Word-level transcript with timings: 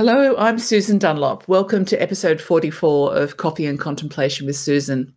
Hello, 0.00 0.34
I'm 0.38 0.58
Susan 0.58 0.96
Dunlop. 0.96 1.46
Welcome 1.46 1.84
to 1.84 2.02
episode 2.02 2.40
44 2.40 3.14
of 3.14 3.36
Coffee 3.36 3.66
and 3.66 3.78
Contemplation 3.78 4.46
with 4.46 4.56
Susan. 4.56 5.12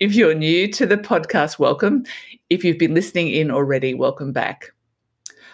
If 0.00 0.14
you're 0.14 0.34
new 0.34 0.66
to 0.72 0.86
the 0.86 0.96
podcast, 0.96 1.58
welcome. 1.58 2.06
If 2.48 2.64
you've 2.64 2.78
been 2.78 2.94
listening 2.94 3.28
in 3.28 3.50
already, 3.50 3.92
welcome 3.92 4.32
back. 4.32 4.70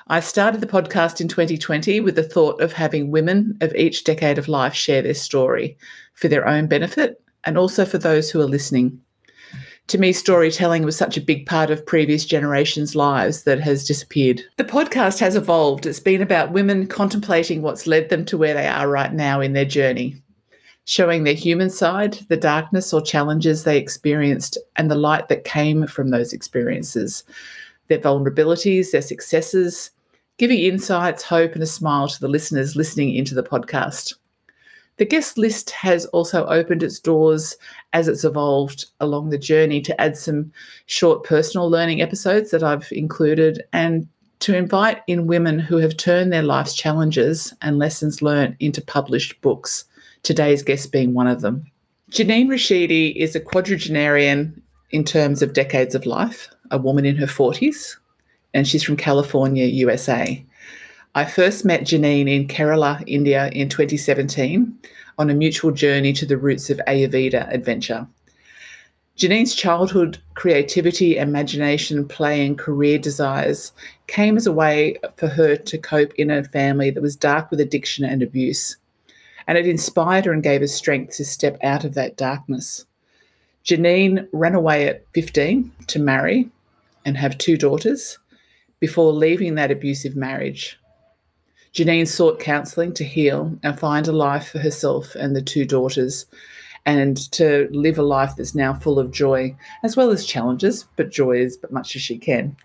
I 0.06 0.20
started 0.20 0.60
the 0.60 0.68
podcast 0.68 1.20
in 1.20 1.26
2020 1.26 1.98
with 1.98 2.14
the 2.14 2.22
thought 2.22 2.60
of 2.60 2.72
having 2.72 3.10
women 3.10 3.58
of 3.60 3.74
each 3.74 4.04
decade 4.04 4.38
of 4.38 4.46
life 4.46 4.72
share 4.72 5.02
their 5.02 5.14
story 5.14 5.76
for 6.14 6.28
their 6.28 6.46
own 6.46 6.68
benefit 6.68 7.20
and 7.42 7.58
also 7.58 7.84
for 7.84 7.98
those 7.98 8.30
who 8.30 8.40
are 8.40 8.44
listening 8.44 9.00
to 9.90 9.98
me, 9.98 10.12
storytelling 10.12 10.84
was 10.84 10.96
such 10.96 11.16
a 11.16 11.20
big 11.20 11.46
part 11.46 11.68
of 11.68 11.84
previous 11.84 12.24
generations' 12.24 12.94
lives 12.94 13.42
that 13.42 13.58
has 13.58 13.84
disappeared. 13.84 14.40
The 14.56 14.64
podcast 14.64 15.18
has 15.18 15.34
evolved. 15.34 15.84
It's 15.84 15.98
been 15.98 16.22
about 16.22 16.52
women 16.52 16.86
contemplating 16.86 17.60
what's 17.60 17.88
led 17.88 18.08
them 18.08 18.24
to 18.26 18.38
where 18.38 18.54
they 18.54 18.68
are 18.68 18.88
right 18.88 19.12
now 19.12 19.40
in 19.40 19.52
their 19.52 19.64
journey, 19.64 20.22
showing 20.84 21.24
their 21.24 21.34
human 21.34 21.70
side, 21.70 22.14
the 22.28 22.36
darkness 22.36 22.92
or 22.92 23.02
challenges 23.02 23.64
they 23.64 23.78
experienced, 23.78 24.56
and 24.76 24.88
the 24.88 24.94
light 24.94 25.28
that 25.28 25.42
came 25.42 25.88
from 25.88 26.10
those 26.10 26.32
experiences, 26.32 27.24
their 27.88 27.98
vulnerabilities, 27.98 28.92
their 28.92 29.02
successes, 29.02 29.90
giving 30.38 30.60
insights, 30.60 31.24
hope, 31.24 31.54
and 31.54 31.64
a 31.64 31.66
smile 31.66 32.06
to 32.06 32.20
the 32.20 32.28
listeners 32.28 32.76
listening 32.76 33.12
into 33.16 33.34
the 33.34 33.42
podcast. 33.42 34.14
The 35.00 35.06
guest 35.06 35.38
list 35.38 35.70
has 35.70 36.04
also 36.04 36.44
opened 36.44 36.82
its 36.82 37.00
doors 37.00 37.56
as 37.94 38.06
it's 38.06 38.22
evolved 38.22 38.84
along 39.00 39.30
the 39.30 39.38
journey 39.38 39.80
to 39.80 39.98
add 39.98 40.14
some 40.14 40.52
short 40.84 41.24
personal 41.24 41.70
learning 41.70 42.02
episodes 42.02 42.50
that 42.50 42.62
I've 42.62 42.92
included 42.92 43.62
and 43.72 44.06
to 44.40 44.54
invite 44.54 45.00
in 45.06 45.26
women 45.26 45.58
who 45.58 45.78
have 45.78 45.96
turned 45.96 46.30
their 46.34 46.42
life's 46.42 46.74
challenges 46.74 47.54
and 47.62 47.78
lessons 47.78 48.20
learned 48.20 48.56
into 48.60 48.82
published 48.82 49.40
books, 49.40 49.86
today's 50.22 50.62
guest 50.62 50.92
being 50.92 51.14
one 51.14 51.28
of 51.28 51.40
them. 51.40 51.64
Janine 52.10 52.48
Rashidi 52.48 53.16
is 53.16 53.34
a 53.34 53.40
quadragenarian 53.40 54.60
in 54.90 55.04
terms 55.04 55.40
of 55.40 55.54
decades 55.54 55.94
of 55.94 56.04
life, 56.04 56.50
a 56.70 56.76
woman 56.76 57.06
in 57.06 57.16
her 57.16 57.26
40s, 57.26 57.96
and 58.52 58.68
she's 58.68 58.82
from 58.82 58.98
California, 58.98 59.64
USA. 59.64 60.44
I 61.14 61.24
first 61.24 61.64
met 61.64 61.80
Janine 61.80 62.28
in 62.28 62.46
Kerala, 62.46 63.02
India 63.06 63.48
in 63.52 63.68
2017 63.68 64.78
on 65.20 65.28
a 65.28 65.34
mutual 65.34 65.70
journey 65.70 66.14
to 66.14 66.24
the 66.24 66.38
roots 66.38 66.70
of 66.70 66.80
Ayurveda 66.88 67.46
adventure. 67.52 68.08
Janine's 69.18 69.54
childhood 69.54 70.16
creativity, 70.32 71.18
imagination, 71.18 72.08
play, 72.08 72.46
and 72.46 72.58
career 72.58 72.98
desires 72.98 73.72
came 74.06 74.38
as 74.38 74.46
a 74.46 74.52
way 74.52 74.96
for 75.16 75.28
her 75.28 75.56
to 75.56 75.76
cope 75.76 76.14
in 76.14 76.30
a 76.30 76.42
family 76.42 76.90
that 76.90 77.02
was 77.02 77.16
dark 77.16 77.50
with 77.50 77.60
addiction 77.60 78.02
and 78.02 78.22
abuse. 78.22 78.78
And 79.46 79.58
it 79.58 79.66
inspired 79.66 80.24
her 80.24 80.32
and 80.32 80.42
gave 80.42 80.62
her 80.62 80.66
strength 80.66 81.18
to 81.18 81.24
step 81.26 81.58
out 81.62 81.84
of 81.84 81.92
that 81.94 82.16
darkness. 82.16 82.86
Janine 83.62 84.26
ran 84.32 84.54
away 84.54 84.88
at 84.88 85.04
15 85.12 85.70
to 85.88 85.98
marry 85.98 86.48
and 87.04 87.18
have 87.18 87.36
two 87.36 87.58
daughters 87.58 88.18
before 88.78 89.12
leaving 89.12 89.56
that 89.56 89.70
abusive 89.70 90.16
marriage. 90.16 90.79
Janine 91.74 92.08
sought 92.08 92.40
counselling 92.40 92.92
to 92.94 93.04
heal 93.04 93.56
and 93.62 93.78
find 93.78 94.08
a 94.08 94.12
life 94.12 94.48
for 94.48 94.58
herself 94.58 95.14
and 95.14 95.36
the 95.36 95.42
two 95.42 95.64
daughters, 95.64 96.26
and 96.84 97.16
to 97.32 97.68
live 97.70 97.98
a 97.98 98.02
life 98.02 98.34
that's 98.36 98.54
now 98.54 98.74
full 98.74 98.98
of 98.98 99.12
joy, 99.12 99.54
as 99.84 99.96
well 99.96 100.10
as 100.10 100.26
challenges, 100.26 100.86
but 100.96 101.10
joy 101.10 101.42
as 101.42 101.58
much 101.70 101.94
as 101.94 102.02
she 102.02 102.18
can. 102.18 102.56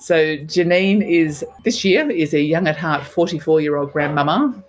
So 0.00 0.36
Janine 0.36 1.06
is 1.06 1.44
this 1.64 1.84
year 1.84 2.10
is 2.10 2.34
a 2.34 2.40
young 2.40 2.66
at 2.66 2.76
heart 2.76 3.04
44 3.04 3.60
year 3.60 3.76
old 3.76 3.92
grandmama, 3.92 4.62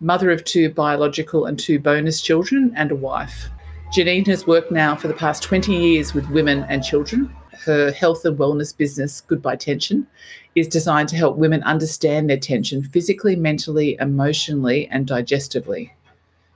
mother 0.00 0.30
of 0.30 0.44
two 0.44 0.70
biological 0.70 1.46
and 1.46 1.58
two 1.58 1.78
bonus 1.78 2.20
children, 2.20 2.72
and 2.76 2.92
a 2.92 2.96
wife. 2.96 3.48
Janine 3.94 4.26
has 4.26 4.46
worked 4.46 4.72
now 4.72 4.96
for 4.96 5.08
the 5.08 5.14
past 5.14 5.42
20 5.42 5.74
years 5.74 6.14
with 6.14 6.30
women 6.30 6.64
and 6.68 6.82
children. 6.82 7.34
Her 7.52 7.92
health 7.92 8.24
and 8.24 8.38
wellness 8.38 8.76
business, 8.76 9.20
Goodbye 9.20 9.56
Tension, 9.56 10.06
is 10.54 10.68
designed 10.68 11.08
to 11.10 11.16
help 11.16 11.36
women 11.36 11.62
understand 11.62 12.28
their 12.28 12.38
tension 12.38 12.82
physically, 12.82 13.36
mentally, 13.36 13.96
emotionally, 14.00 14.88
and 14.88 15.06
digestively. 15.06 15.90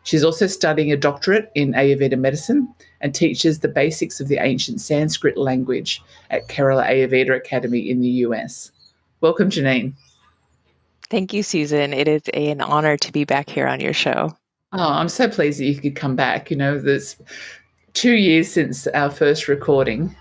She's 0.03 0.25
also 0.25 0.47
studying 0.47 0.93
a 0.93 0.97
doctorate 0.97 1.51
in 1.55 1.73
Ayurveda 1.73 2.19
medicine 2.19 2.73
and 3.01 3.15
teaches 3.15 3.59
the 3.59 3.69
basics 3.69 4.21
of 4.21 4.29
the 4.29 4.39
ancient 4.39 4.81
Sanskrit 4.81 5.37
language 5.37 6.03
at 6.31 6.49
Kerala 6.49 6.87
Ayurveda 6.89 7.37
Academy 7.37 7.91
in 7.91 8.01
the 8.01 8.09
US. 8.09 8.71
Welcome, 9.21 9.51
Janine. 9.51 9.95
Thank 11.11 11.33
you, 11.33 11.43
Susan. 11.43 11.93
It 11.93 12.09
is 12.09 12.23
an 12.34 12.61
honor 12.61 12.97
to 12.97 13.13
be 13.13 13.25
back 13.25 13.49
here 13.49 13.67
on 13.67 13.81
your 13.81 13.93
show. 13.93 14.37
Oh, 14.73 14.93
I'm 14.93 15.09
so 15.09 15.28
pleased 15.28 15.61
that 15.61 15.65
you 15.65 15.77
could 15.77 15.97
come 15.97 16.17
back. 16.17 16.51
You 16.51 16.57
know, 16.57 16.78
there's 16.78 17.17
two 17.93 18.15
years 18.15 18.53
since 18.53 18.87
our 18.89 19.11
first 19.11 19.49
recording, 19.49 20.15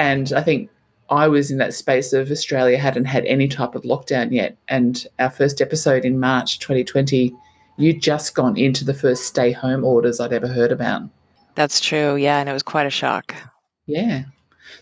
and 0.00 0.32
I 0.32 0.42
think 0.42 0.70
I 1.10 1.28
was 1.28 1.50
in 1.50 1.58
that 1.58 1.74
space 1.74 2.14
of 2.14 2.30
Australia 2.30 2.78
hadn't 2.78 3.04
had 3.04 3.26
any 3.26 3.46
type 3.48 3.74
of 3.74 3.82
lockdown 3.82 4.32
yet. 4.32 4.56
And 4.68 5.06
our 5.18 5.28
first 5.28 5.60
episode 5.60 6.06
in 6.06 6.18
March 6.18 6.58
2020, 6.58 7.34
you'd 7.76 8.00
just 8.00 8.34
gone 8.34 8.56
into 8.56 8.82
the 8.82 8.94
first 8.94 9.24
stay 9.24 9.52
home 9.52 9.84
orders 9.84 10.18
I'd 10.18 10.32
ever 10.32 10.46
heard 10.46 10.72
about. 10.72 11.02
That's 11.54 11.82
true. 11.82 12.16
Yeah. 12.16 12.38
And 12.38 12.48
it 12.48 12.52
was 12.54 12.62
quite 12.62 12.86
a 12.86 12.90
shock. 12.90 13.34
Yeah. 13.86 14.22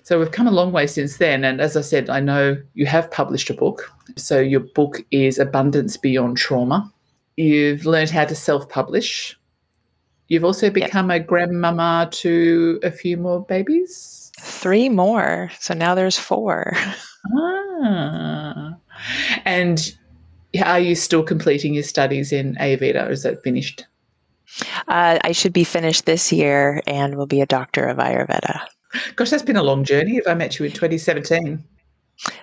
So 0.04 0.20
we've 0.20 0.30
come 0.30 0.46
a 0.46 0.52
long 0.52 0.70
way 0.70 0.86
since 0.86 1.16
then. 1.16 1.42
And 1.42 1.60
as 1.60 1.76
I 1.76 1.80
said, 1.80 2.08
I 2.08 2.20
know 2.20 2.56
you 2.74 2.86
have 2.86 3.10
published 3.10 3.50
a 3.50 3.54
book. 3.54 3.92
So 4.14 4.38
your 4.38 4.60
book 4.60 5.02
is 5.10 5.40
Abundance 5.40 5.96
Beyond 5.96 6.36
Trauma. 6.36 6.92
You've 7.36 7.86
learned 7.86 8.10
how 8.10 8.26
to 8.26 8.36
self 8.36 8.68
publish. 8.68 9.36
You've 10.28 10.44
also 10.44 10.70
become 10.70 11.10
yep. 11.10 11.22
a 11.22 11.24
grandmama 11.24 12.08
to 12.12 12.78
a 12.84 12.92
few 12.92 13.16
more 13.16 13.44
babies. 13.44 14.17
Three 14.38 14.88
more. 14.88 15.50
So 15.60 15.74
now 15.74 15.94
there's 15.94 16.18
four. 16.18 16.74
Ah. 17.36 18.74
And 19.44 19.94
are 20.64 20.80
you 20.80 20.94
still 20.94 21.22
completing 21.22 21.74
your 21.74 21.82
studies 21.82 22.32
in 22.32 22.54
Ayurveda 22.56 23.06
or 23.06 23.10
is 23.10 23.22
that 23.22 23.42
finished? 23.42 23.84
Uh, 24.88 25.18
I 25.22 25.32
should 25.32 25.52
be 25.52 25.64
finished 25.64 26.06
this 26.06 26.32
year 26.32 26.80
and 26.86 27.16
will 27.16 27.26
be 27.26 27.40
a 27.40 27.46
doctor 27.46 27.84
of 27.84 27.98
Ayurveda. 27.98 28.60
Gosh, 29.16 29.30
that's 29.30 29.42
been 29.42 29.56
a 29.56 29.62
long 29.62 29.84
journey. 29.84 30.16
If 30.16 30.26
I 30.26 30.34
met 30.34 30.58
you 30.58 30.64
in 30.64 30.72
2017. 30.72 31.62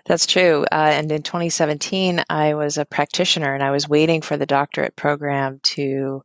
That's 0.06 0.26
true. 0.26 0.66
Uh, 0.72 0.92
and 0.94 1.12
in 1.12 1.24
2017, 1.24 2.24
I 2.30 2.54
was 2.54 2.78
a 2.78 2.86
practitioner 2.86 3.54
and 3.54 3.64
I 3.64 3.72
was 3.72 3.90
waiting 3.90 4.22
for 4.22 4.38
the 4.38 4.46
doctorate 4.46 4.96
program 4.96 5.60
to 5.64 6.24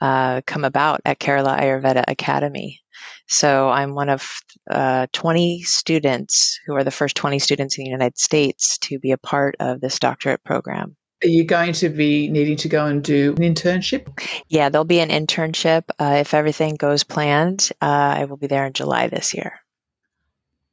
uh, 0.00 0.40
come 0.46 0.64
about 0.64 1.00
at 1.04 1.18
Kerala 1.18 1.58
Ayurveda 1.58 2.04
Academy. 2.08 2.80
So 3.28 3.68
I'm 3.68 3.94
one 3.94 4.08
of 4.08 4.26
uh, 4.70 5.06
20 5.12 5.62
students 5.62 6.58
who 6.66 6.74
are 6.74 6.84
the 6.84 6.90
first 6.90 7.14
20 7.16 7.38
students 7.38 7.76
in 7.78 7.84
the 7.84 7.90
United 7.90 8.18
States 8.18 8.78
to 8.78 8.98
be 8.98 9.12
a 9.12 9.18
part 9.18 9.54
of 9.60 9.80
this 9.80 9.98
doctorate 9.98 10.42
program. 10.44 10.96
Are 11.22 11.28
you 11.28 11.44
going 11.44 11.72
to 11.74 11.88
be 11.88 12.28
needing 12.28 12.56
to 12.56 12.68
go 12.68 12.86
and 12.86 13.02
do 13.02 13.34
an 13.36 13.42
internship? 13.42 14.06
Yeah, 14.48 14.68
there'll 14.68 14.84
be 14.84 15.00
an 15.00 15.10
internship. 15.10 15.82
Uh, 15.98 16.18
if 16.20 16.32
everything 16.32 16.76
goes 16.76 17.02
planned, 17.02 17.70
uh, 17.82 18.14
I 18.16 18.24
will 18.24 18.36
be 18.36 18.46
there 18.46 18.64
in 18.64 18.72
July 18.72 19.08
this 19.08 19.34
year. 19.34 19.52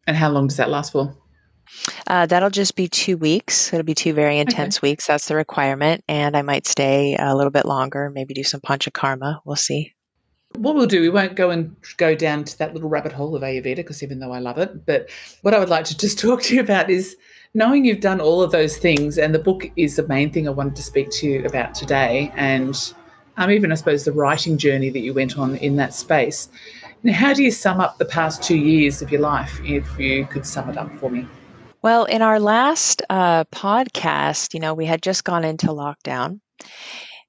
And 0.08 0.16
how 0.16 0.30
long 0.30 0.48
does 0.48 0.58
that 0.58 0.70
last 0.70 0.92
for? 0.92 1.18
Uh, 2.06 2.28
that'll 2.28 2.52
just 2.52 2.76
be 2.76 2.88
two 2.88 3.18
weeks. 3.18 3.74
It'll 3.74 3.84
be 3.84 3.96
two 3.96 4.14
very 4.14 4.38
intense 4.38 4.78
okay. 4.78 4.90
weeks. 4.90 5.08
That's 5.08 5.28
the 5.28 5.36
requirement. 5.36 6.04
And 6.08 6.38
I 6.38 6.44
might 6.44 6.68
stay 6.68 7.16
a 7.20 7.36
little 7.36 7.52
bit 7.52 7.66
longer, 7.66 8.12
maybe 8.14 8.36
do 8.36 8.44
some 8.44 8.62
panchakarma. 8.62 9.40
We'll 9.46 9.56
see. 9.56 9.95
What 10.58 10.76
we'll 10.76 10.88
do, 10.88 11.02
we 11.02 11.10
won't 11.10 11.36
go 11.36 11.50
and 11.50 11.76
go 11.98 12.16
down 12.16 12.44
to 12.46 12.58
that 12.60 12.74
little 12.74 12.90
rabbit 12.90 13.12
hole 13.12 13.36
of 13.36 13.42
Ayurveda 13.42 13.78
because 13.78 14.02
even 14.02 14.20
though 14.20 14.32
I 14.32 14.40
love 14.40 14.58
it, 14.58 14.86
but 14.86 15.10
what 15.42 15.54
I 15.54 15.60
would 15.60 15.70
like 15.70 15.86
to 15.86 15.98
just 16.06 16.20
talk 16.20 16.42
to 16.44 16.56
you 16.56 16.62
about 16.62 16.90
is 16.90 17.18
knowing 17.54 17.86
you've 17.86 18.02
done 18.02 18.20
all 18.20 18.42
of 18.42 18.52
those 18.52 18.78
things, 18.78 19.18
and 19.18 19.34
the 19.34 19.40
book 19.40 19.70
is 19.76 19.96
the 19.96 20.08
main 20.08 20.32
thing 20.32 20.48
I 20.48 20.52
wanted 20.52 20.76
to 20.76 20.84
speak 20.84 21.10
to 21.12 21.28
you 21.28 21.46
about 21.46 21.74
today, 21.74 22.32
and 22.36 22.94
um, 23.38 23.52
even 23.52 23.72
I 23.72 23.76
suppose 23.76 24.06
the 24.06 24.12
writing 24.12 24.58
journey 24.58 24.90
that 24.90 25.00
you 25.00 25.14
went 25.14 25.38
on 25.38 25.56
in 25.58 25.76
that 25.78 25.94
space. 25.94 26.50
Now, 27.04 27.14
how 27.14 27.34
do 27.34 27.44
you 27.44 27.52
sum 27.52 27.80
up 27.80 27.98
the 27.98 28.06
past 28.06 28.44
two 28.44 28.58
years 28.58 29.02
of 29.02 29.12
your 29.12 29.22
life, 29.22 29.60
if 29.64 30.00
you 30.00 30.26
could 30.26 30.46
sum 30.46 30.70
it 30.70 30.78
up 30.78 30.92
for 30.96 31.10
me? 31.10 31.28
Well, 31.82 32.06
in 32.06 32.22
our 32.22 32.40
last 32.40 33.04
uh, 33.10 33.44
podcast, 33.46 34.54
you 34.54 34.60
know, 34.60 34.74
we 34.74 34.86
had 34.86 35.04
just 35.04 35.24
gone 35.24 35.44
into 35.44 35.68
lockdown. 35.68 36.40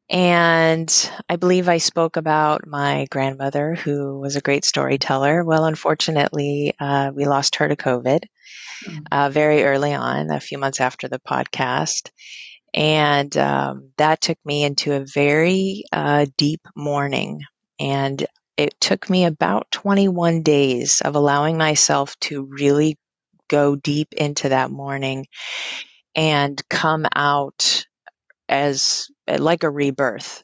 And 0.08 1.10
I 1.28 1.36
believe 1.36 1.68
I 1.68 1.78
spoke 1.78 2.16
about 2.16 2.66
my 2.66 3.06
grandmother, 3.10 3.74
who 3.74 4.20
was 4.20 4.36
a 4.36 4.40
great 4.40 4.64
storyteller. 4.64 5.42
Well, 5.42 5.64
unfortunately, 5.64 6.74
uh, 6.78 7.10
we 7.14 7.24
lost 7.24 7.56
her 7.56 7.66
to 7.66 7.74
COVID 7.74 8.20
mm. 8.84 9.06
uh, 9.10 9.30
very 9.30 9.64
early 9.64 9.94
on, 9.94 10.30
a 10.30 10.38
few 10.38 10.58
months 10.58 10.80
after 10.80 11.08
the 11.08 11.18
podcast. 11.18 12.10
And 12.72 13.36
um, 13.36 13.90
that 13.96 14.20
took 14.20 14.38
me 14.44 14.62
into 14.62 14.92
a 14.92 15.04
very 15.12 15.82
uh, 15.92 16.26
deep 16.36 16.60
mourning. 16.76 17.40
And 17.80 18.24
it 18.56 18.80
took 18.80 19.10
me 19.10 19.24
about 19.24 19.70
21 19.72 20.42
days 20.42 21.00
of 21.00 21.16
allowing 21.16 21.58
myself 21.58 22.18
to 22.20 22.44
really 22.44 22.96
go 23.48 23.76
deep 23.76 24.12
into 24.12 24.50
that 24.50 24.70
mourning 24.70 25.26
and 26.14 26.62
come 26.68 27.06
out 27.14 27.84
as 28.48 29.08
like 29.28 29.62
a 29.62 29.70
rebirth. 29.70 30.42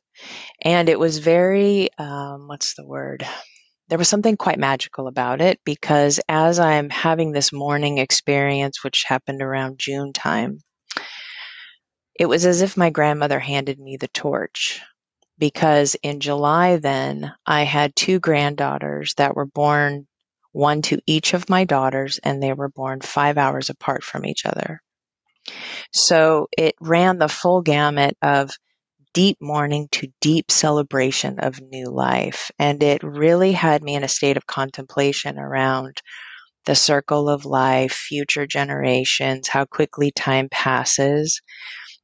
And 0.62 0.88
it 0.88 0.98
was 0.98 1.18
very, 1.18 1.88
um, 1.98 2.48
what's 2.48 2.74
the 2.74 2.86
word? 2.86 3.26
There 3.88 3.98
was 3.98 4.08
something 4.08 4.36
quite 4.36 4.58
magical 4.58 5.06
about 5.06 5.40
it 5.40 5.60
because 5.64 6.20
as 6.28 6.58
I'm 6.58 6.88
having 6.88 7.32
this 7.32 7.52
morning 7.52 7.98
experience, 7.98 8.82
which 8.82 9.04
happened 9.06 9.42
around 9.42 9.78
June 9.78 10.12
time, 10.12 10.60
it 12.18 12.26
was 12.26 12.46
as 12.46 12.62
if 12.62 12.76
my 12.76 12.90
grandmother 12.90 13.38
handed 13.38 13.78
me 13.78 13.96
the 13.96 14.08
torch. 14.08 14.80
Because 15.38 15.96
in 16.02 16.20
July, 16.20 16.76
then, 16.76 17.32
I 17.46 17.64
had 17.64 17.96
two 17.96 18.20
granddaughters 18.20 19.14
that 19.14 19.34
were 19.34 19.46
born, 19.46 20.06
one 20.52 20.82
to 20.82 21.00
each 21.06 21.34
of 21.34 21.48
my 21.48 21.64
daughters, 21.64 22.20
and 22.22 22.40
they 22.40 22.52
were 22.52 22.68
born 22.68 23.00
five 23.00 23.38
hours 23.38 23.68
apart 23.68 24.04
from 24.04 24.24
each 24.24 24.46
other. 24.46 24.80
So 25.92 26.48
it 26.56 26.76
ran 26.80 27.18
the 27.18 27.28
full 27.28 27.62
gamut 27.62 28.16
of 28.22 28.50
deep 29.14 29.36
mourning 29.40 29.88
to 29.92 30.08
deep 30.20 30.50
celebration 30.50 31.38
of 31.38 31.60
new 31.60 31.86
life. 31.86 32.50
And 32.58 32.82
it 32.82 33.02
really 33.02 33.52
had 33.52 33.82
me 33.82 33.94
in 33.94 34.04
a 34.04 34.08
state 34.08 34.36
of 34.36 34.46
contemplation 34.46 35.38
around 35.38 36.02
the 36.64 36.74
circle 36.74 37.28
of 37.28 37.44
life, 37.44 37.92
future 37.92 38.46
generations, 38.46 39.48
how 39.48 39.64
quickly 39.64 40.12
time 40.12 40.48
passes. 40.50 41.40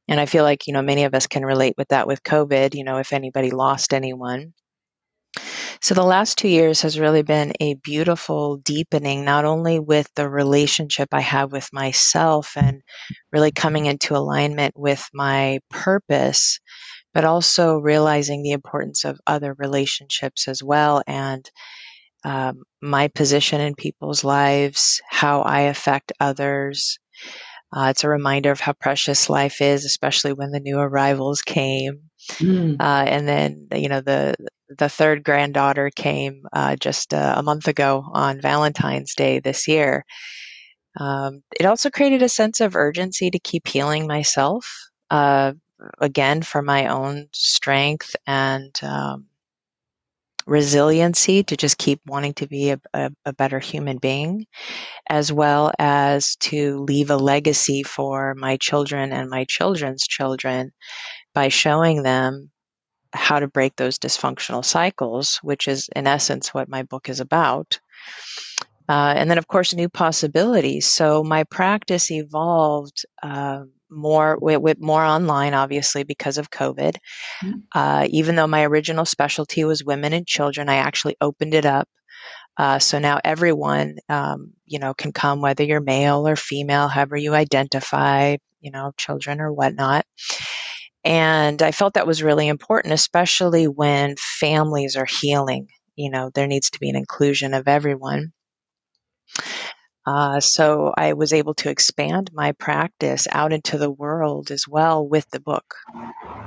And 0.07 0.19
I 0.19 0.25
feel 0.25 0.43
like, 0.43 0.67
you 0.67 0.73
know, 0.73 0.81
many 0.81 1.03
of 1.03 1.13
us 1.13 1.27
can 1.27 1.45
relate 1.45 1.75
with 1.77 1.87
that 1.89 2.07
with 2.07 2.23
COVID, 2.23 2.73
you 2.73 2.83
know, 2.83 2.97
if 2.97 3.13
anybody 3.13 3.51
lost 3.51 3.93
anyone. 3.93 4.53
So 5.81 5.95
the 5.95 6.03
last 6.03 6.37
two 6.37 6.49
years 6.49 6.81
has 6.81 6.99
really 6.99 7.21
been 7.21 7.53
a 7.61 7.75
beautiful 7.75 8.57
deepening, 8.57 9.23
not 9.23 9.45
only 9.45 9.79
with 9.79 10.09
the 10.15 10.27
relationship 10.27 11.09
I 11.13 11.21
have 11.21 11.53
with 11.53 11.69
myself 11.71 12.51
and 12.57 12.81
really 13.31 13.51
coming 13.51 13.85
into 13.85 14.15
alignment 14.15 14.73
with 14.75 15.07
my 15.13 15.59
purpose, 15.69 16.59
but 17.19 17.25
also 17.25 17.79
realizing 17.79 18.43
the 18.43 18.53
importance 18.53 19.03
of 19.03 19.19
other 19.27 19.53
relationships 19.57 20.47
as 20.47 20.63
well 20.63 21.03
and 21.05 21.51
um, 22.23 22.63
my 22.81 23.09
position 23.09 23.59
in 23.59 23.75
people's 23.75 24.23
lives, 24.23 25.01
how 25.09 25.41
I 25.41 25.63
affect 25.63 26.13
others. 26.21 26.97
Uh, 27.75 27.87
it's 27.89 28.05
a 28.05 28.09
reminder 28.09 28.51
of 28.51 28.61
how 28.61 28.71
precious 28.71 29.29
life 29.29 29.59
is, 29.59 29.83
especially 29.83 30.31
when 30.31 30.51
the 30.51 30.61
new 30.61 30.79
arrivals 30.79 31.41
came. 31.41 32.03
Mm. 32.35 32.77
Uh, 32.79 33.03
and 33.05 33.27
then, 33.27 33.67
you 33.73 33.89
know, 33.89 33.99
the 33.99 34.33
the 34.77 34.87
third 34.87 35.25
granddaughter 35.25 35.89
came 35.93 36.43
uh, 36.53 36.77
just 36.77 37.13
uh, 37.13 37.33
a 37.35 37.43
month 37.43 37.67
ago 37.67 38.05
on 38.13 38.39
Valentine's 38.39 39.13
Day 39.13 39.39
this 39.39 39.67
year. 39.67 40.05
Um, 40.97 41.43
it 41.59 41.65
also 41.65 41.89
created 41.89 42.21
a 42.21 42.29
sense 42.29 42.61
of 42.61 42.77
urgency 42.77 43.29
to 43.29 43.39
keep 43.39 43.67
healing 43.67 44.07
myself, 44.07 44.65
uh, 45.09 45.51
again, 45.99 46.41
for 46.41 46.61
my 46.61 46.87
own 46.87 47.27
strength 47.31 48.15
and 48.27 48.77
um, 48.83 49.25
resiliency 50.45 51.43
to 51.43 51.55
just 51.55 51.77
keep 51.77 52.01
wanting 52.07 52.33
to 52.33 52.47
be 52.47 52.71
a, 52.71 52.79
a, 52.93 53.11
a, 53.25 53.33
better 53.33 53.59
human 53.59 53.97
being, 53.97 54.45
as 55.09 55.31
well 55.31 55.71
as 55.79 56.35
to 56.37 56.79
leave 56.79 57.09
a 57.09 57.17
legacy 57.17 57.83
for 57.83 58.33
my 58.35 58.57
children 58.57 59.13
and 59.13 59.29
my 59.29 59.45
children's 59.45 60.07
children 60.07 60.71
by 61.33 61.47
showing 61.47 62.03
them 62.03 62.49
how 63.13 63.39
to 63.39 63.47
break 63.47 63.75
those 63.75 63.99
dysfunctional 63.99 64.65
cycles, 64.65 65.39
which 65.43 65.67
is 65.67 65.89
in 65.95 66.07
essence 66.07 66.53
what 66.53 66.69
my 66.69 66.83
book 66.83 67.09
is 67.09 67.19
about. 67.19 67.79
Uh, 68.87 69.13
and 69.15 69.29
then, 69.29 69.37
of 69.37 69.47
course, 69.47 69.73
new 69.73 69.87
possibilities. 69.87 70.87
So 70.87 71.23
my 71.23 71.43
practice 71.43 72.09
evolved 72.09 73.05
uh, 73.21 73.63
more 73.89 74.37
with, 74.39 74.61
with, 74.61 74.79
more 74.79 75.03
online, 75.03 75.53
obviously 75.53 76.03
because 76.03 76.37
of 76.37 76.51
COVID. 76.51 76.95
Mm-hmm. 77.43 77.59
Uh, 77.73 78.07
even 78.09 78.35
though 78.35 78.47
my 78.47 78.63
original 78.63 79.05
specialty 79.05 79.63
was 79.63 79.83
women 79.83 80.13
and 80.13 80.27
children, 80.27 80.69
I 80.69 80.75
actually 80.75 81.15
opened 81.21 81.53
it 81.53 81.65
up. 81.65 81.87
Uh, 82.57 82.77
so 82.77 82.99
now 82.99 83.19
everyone, 83.23 83.95
um, 84.09 84.51
you 84.65 84.79
know, 84.79 84.93
can 84.93 85.13
come, 85.13 85.41
whether 85.41 85.63
you're 85.63 85.79
male 85.79 86.27
or 86.27 86.35
female, 86.35 86.89
however 86.89 87.15
you 87.15 87.33
identify, 87.33 88.35
you 88.59 88.71
know, 88.71 88.91
children 88.97 89.39
or 89.39 89.53
whatnot. 89.53 90.05
And 91.05 91.61
I 91.61 91.71
felt 91.71 91.93
that 91.93 92.07
was 92.07 92.21
really 92.21 92.49
important, 92.49 92.93
especially 92.93 93.67
when 93.67 94.15
families 94.17 94.97
are 94.97 95.05
healing. 95.05 95.69
You 95.95 96.11
know, 96.11 96.31
there 96.33 96.47
needs 96.47 96.69
to 96.71 96.79
be 96.79 96.89
an 96.89 96.97
inclusion 96.97 97.53
of 97.53 97.67
everyone. 97.67 98.33
Uh, 100.09 100.39
so 100.39 100.91
I 100.97 101.13
was 101.13 101.33
able 101.33 101.53
to 101.55 101.69
expand 101.69 102.31
my 102.33 102.53
practice 102.53 103.27
out 103.31 103.53
into 103.53 103.77
the 103.77 103.91
world 103.91 104.49
as 104.49 104.67
well 104.67 105.07
with 105.07 105.29
the 105.29 105.39
book. 105.39 105.75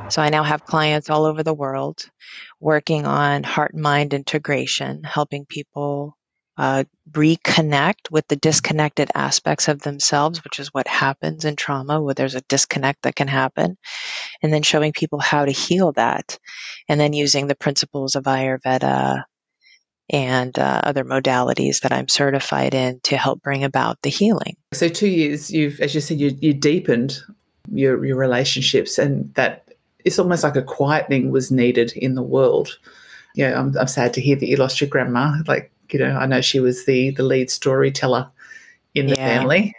So 0.09 0.21
I 0.21 0.31
now 0.31 0.43
have 0.43 0.65
clients 0.65 1.09
all 1.09 1.25
over 1.25 1.45
the 1.45 1.55
world 1.55 2.11
working 2.59 3.07
on 3.07 3.45
heart 3.45 3.73
mind 3.73 4.15
integration, 4.15 5.05
helping 5.05 5.47
people 5.47 6.19
uh, 6.59 6.83
reconnect 7.13 8.11
with 8.11 8.27
the 8.27 8.35
disconnected 8.35 9.13
aspects 9.15 9.69
of 9.69 9.83
themselves, 9.83 10.43
which 10.43 10.59
is 10.59 10.75
what 10.75 10.89
happens 10.89 11.45
in 11.45 11.55
trauma, 11.55 12.03
where 12.03 12.15
there's 12.15 12.35
a 12.35 12.43
disconnect 12.49 13.03
that 13.03 13.15
can 13.15 13.29
happen, 13.29 13.79
and 14.43 14.53
then 14.53 14.65
showing 14.65 14.93
people 14.93 15.21
how 15.21 15.45
to 15.45 15.53
heal 15.53 15.93
that, 15.93 16.37
and 16.89 17.01
then 17.01 17.13
using 17.13 17.47
the 17.47 17.55
principles 17.55 18.17
of 18.17 18.25
Ayurveda 18.25 19.23
and 20.13 20.59
uh, 20.59 20.83
other 20.85 21.05
modalities 21.05 21.81
that 21.81 21.93
I'm 21.93 22.07
certified 22.07 22.75
in 22.75 23.01
to 23.01 23.17
help 23.17 23.43
bring 23.43 23.65
about 23.65 24.01
the 24.03 24.11
healing. 24.11 24.57
So, 24.73 24.89
two 24.89 25.09
years, 25.09 25.51
you've, 25.51 25.81
as 25.81 25.95
you 25.95 26.01
said, 26.01 26.21
you, 26.21 26.37
you 26.41 26.53
deepened 26.53 27.19
your, 27.73 28.05
your 28.05 28.17
relationships, 28.17 28.99
and 28.99 29.33
that 29.35 29.67
it's 30.05 30.19
almost 30.19 30.45
like 30.45 30.57
a 30.57 30.63
quietening 30.63 31.31
was 31.31 31.51
needed 31.51 31.93
in 31.93 32.15
the 32.15 32.23
world. 32.23 32.79
Yeah, 33.35 33.59
I'm, 33.59 33.77
I'm 33.79 33.89
sad 33.89 34.13
to 34.15 34.21
hear 34.21 34.37
that 34.37 34.47
you 34.47 34.57
lost 34.57 34.81
your 34.81 34.91
grandma. 34.91 35.39
Like, 35.47 35.73
you 35.91 35.99
know, 35.99 36.17
I 36.17 36.27
know 36.27 36.43
she 36.43 36.61
was 36.61 36.85
the 36.85 37.11
the 37.11 37.23
lead 37.23 37.51
storyteller 37.51 38.29
in 38.95 39.07
the 39.07 39.15
yeah. 39.17 39.39
family. 39.39 39.75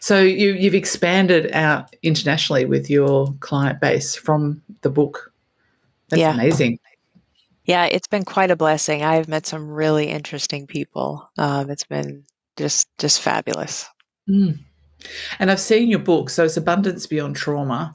So 0.00 0.20
you 0.20 0.52
you've 0.52 0.74
expanded 0.74 1.50
out 1.52 1.96
internationally 2.02 2.66
with 2.66 2.90
your 2.90 3.32
client 3.40 3.80
base 3.80 4.14
from 4.14 4.62
the 4.82 4.90
book. 4.90 5.32
That's 6.10 6.20
yeah. 6.20 6.34
amazing. 6.34 6.78
Yeah, 7.64 7.86
it's 7.86 8.08
been 8.08 8.24
quite 8.24 8.50
a 8.50 8.56
blessing. 8.56 9.02
I've 9.02 9.28
met 9.28 9.46
some 9.46 9.68
really 9.68 10.08
interesting 10.08 10.66
people. 10.66 11.28
Um, 11.38 11.70
it's 11.70 11.84
been 11.84 12.24
just 12.56 12.88
just 12.98 13.20
fabulous. 13.20 13.88
Mm. 14.28 14.58
And 15.38 15.50
I've 15.50 15.60
seen 15.60 15.88
your 15.88 15.98
book, 15.98 16.30
so 16.30 16.44
it's 16.44 16.56
Abundance 16.56 17.06
Beyond 17.06 17.36
Trauma, 17.36 17.94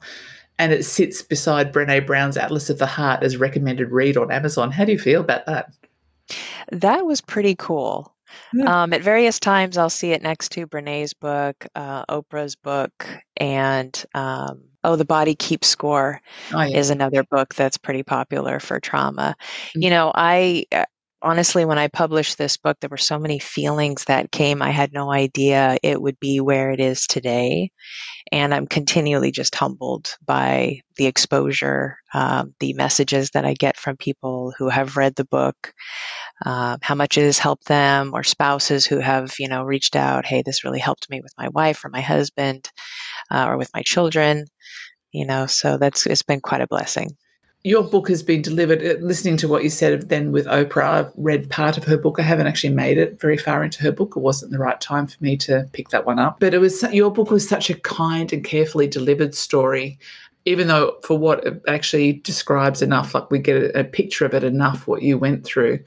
and 0.58 0.72
it 0.72 0.84
sits 0.84 1.22
beside 1.22 1.72
Brene 1.72 2.06
Brown's 2.06 2.36
Atlas 2.36 2.70
of 2.70 2.78
the 2.78 2.86
Heart 2.86 3.22
as 3.22 3.36
recommended 3.36 3.90
read 3.90 4.16
on 4.16 4.30
Amazon. 4.30 4.70
How 4.70 4.84
do 4.84 4.92
you 4.92 4.98
feel 4.98 5.20
about 5.20 5.46
that? 5.46 5.72
That 6.70 7.06
was 7.06 7.20
pretty 7.20 7.56
cool. 7.56 8.14
Yeah. 8.52 8.82
Um, 8.82 8.92
at 8.92 9.02
various 9.02 9.40
times, 9.40 9.76
I'll 9.76 9.90
see 9.90 10.12
it 10.12 10.22
next 10.22 10.52
to 10.52 10.66
Brene's 10.66 11.14
book, 11.14 11.66
uh, 11.74 12.04
Oprah's 12.06 12.54
book, 12.54 13.08
and 13.36 14.04
um, 14.14 14.62
Oh, 14.82 14.96
The 14.96 15.04
Body 15.04 15.34
Keeps 15.34 15.68
Score 15.68 16.20
oh, 16.54 16.62
yeah. 16.62 16.78
is 16.78 16.90
another 16.90 17.22
book 17.24 17.54
that's 17.54 17.76
pretty 17.76 18.02
popular 18.02 18.60
for 18.60 18.80
trauma. 18.80 19.34
Mm-hmm. 19.40 19.82
You 19.82 19.90
know, 19.90 20.12
I 20.14 20.64
uh, 20.72 20.86
honestly, 21.22 21.64
when 21.64 21.78
I 21.78 21.88
published 21.88 22.38
this 22.38 22.56
book, 22.56 22.78
there 22.80 22.90
were 22.90 22.96
so 22.96 23.18
many 23.18 23.38
feelings 23.38 24.04
that 24.04 24.32
came. 24.32 24.62
I 24.62 24.70
had 24.70 24.92
no 24.92 25.12
idea 25.12 25.76
it 25.82 26.00
would 26.00 26.18
be 26.20 26.40
where 26.40 26.70
it 26.70 26.80
is 26.80 27.06
today. 27.06 27.70
And 28.32 28.54
I'm 28.54 28.66
continually 28.66 29.30
just 29.30 29.54
humbled 29.54 30.16
by 30.24 30.80
the 30.96 31.06
exposure, 31.06 31.98
um, 32.14 32.54
the 32.60 32.72
messages 32.74 33.30
that 33.30 33.44
I 33.44 33.54
get 33.54 33.76
from 33.76 33.96
people 33.96 34.52
who 34.56 34.68
have 34.68 34.96
read 34.96 35.16
the 35.16 35.24
book, 35.24 35.74
uh, 36.44 36.78
how 36.82 36.94
much 36.94 37.18
it 37.18 37.22
has 37.22 37.38
helped 37.38 37.66
them, 37.66 38.12
or 38.14 38.22
spouses 38.22 38.86
who 38.86 38.98
have, 38.98 39.34
you 39.38 39.48
know, 39.48 39.62
reached 39.62 39.96
out, 39.96 40.24
hey, 40.24 40.42
this 40.42 40.64
really 40.64 40.78
helped 40.78 41.10
me 41.10 41.20
with 41.20 41.32
my 41.36 41.48
wife 41.48 41.84
or 41.84 41.88
my 41.88 42.00
husband 42.00 42.70
uh, 43.30 43.46
or 43.48 43.56
with 43.56 43.70
my 43.74 43.82
children. 43.82 44.46
You 45.12 45.26
know, 45.26 45.46
so 45.46 45.76
that's 45.76 46.06
it's 46.06 46.22
been 46.22 46.40
quite 46.40 46.60
a 46.60 46.68
blessing 46.68 47.16
your 47.62 47.82
book 47.82 48.08
has 48.08 48.22
been 48.22 48.42
delivered. 48.42 48.82
Uh, 48.82 48.98
listening 49.04 49.36
to 49.38 49.48
what 49.48 49.62
you 49.62 49.70
said 49.70 50.08
then 50.08 50.32
with 50.32 50.46
Oprah, 50.46 50.84
I've 50.84 51.12
read 51.16 51.50
part 51.50 51.76
of 51.76 51.84
her 51.84 51.98
book. 51.98 52.18
I 52.18 52.22
haven't 52.22 52.46
actually 52.46 52.74
made 52.74 52.96
it 52.96 53.20
very 53.20 53.36
far 53.36 53.62
into 53.62 53.82
her 53.82 53.92
book. 53.92 54.14
It 54.16 54.20
wasn't 54.20 54.52
the 54.52 54.58
right 54.58 54.80
time 54.80 55.06
for 55.06 55.22
me 55.22 55.36
to 55.38 55.68
pick 55.72 55.90
that 55.90 56.06
one 56.06 56.18
up. 56.18 56.40
But 56.40 56.54
it 56.54 56.58
was 56.58 56.82
your 56.92 57.10
book 57.10 57.30
was 57.30 57.46
such 57.46 57.68
a 57.68 57.74
kind 57.74 58.32
and 58.32 58.42
carefully 58.42 58.86
delivered 58.86 59.34
story, 59.34 59.98
even 60.46 60.68
though 60.68 60.96
for 61.02 61.18
what 61.18 61.46
it 61.46 61.62
actually 61.68 62.14
describes 62.14 62.80
enough, 62.80 63.14
like 63.14 63.30
we 63.30 63.38
get 63.38 63.62
a, 63.62 63.80
a 63.80 63.84
picture 63.84 64.24
of 64.24 64.32
it 64.32 64.44
enough 64.44 64.86
what 64.86 65.02
you 65.02 65.18
went 65.18 65.44
through. 65.44 65.80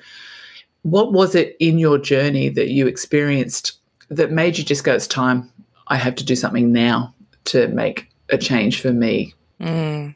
What 0.83 1.11
was 1.11 1.35
it 1.35 1.57
in 1.59 1.79
your 1.79 1.97
journey 1.97 2.49
that 2.49 2.69
you 2.69 2.87
experienced 2.87 3.73
that 4.09 4.31
made 4.31 4.57
you 4.57 4.63
just 4.63 4.83
go, 4.83 4.93
"It's 4.93 5.07
time. 5.07 5.51
I 5.87 5.97
have 5.97 6.15
to 6.15 6.25
do 6.25 6.35
something 6.35 6.71
now 6.71 7.13
to 7.45 7.67
make 7.69 8.09
a 8.29 8.37
change 8.37 8.79
for 8.79 8.93
me." 8.93 9.33
Mm 9.59 10.15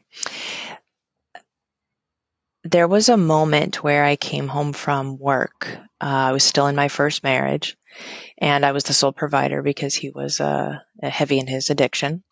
there 2.70 2.88
was 2.88 3.08
a 3.08 3.16
moment 3.16 3.82
where 3.82 4.04
I 4.04 4.16
came 4.16 4.48
home 4.48 4.72
from 4.72 5.18
work. 5.18 5.68
Uh, 6.00 6.28
I 6.28 6.32
was 6.32 6.44
still 6.44 6.66
in 6.66 6.76
my 6.76 6.88
first 6.88 7.22
marriage, 7.22 7.76
and 8.38 8.64
I 8.64 8.72
was 8.72 8.84
the 8.84 8.92
sole 8.92 9.12
provider 9.12 9.62
because 9.62 9.94
he 9.94 10.10
was 10.10 10.40
uh, 10.40 10.78
heavy 11.02 11.38
in 11.38 11.46
his 11.46 11.70
addiction. 11.70 12.22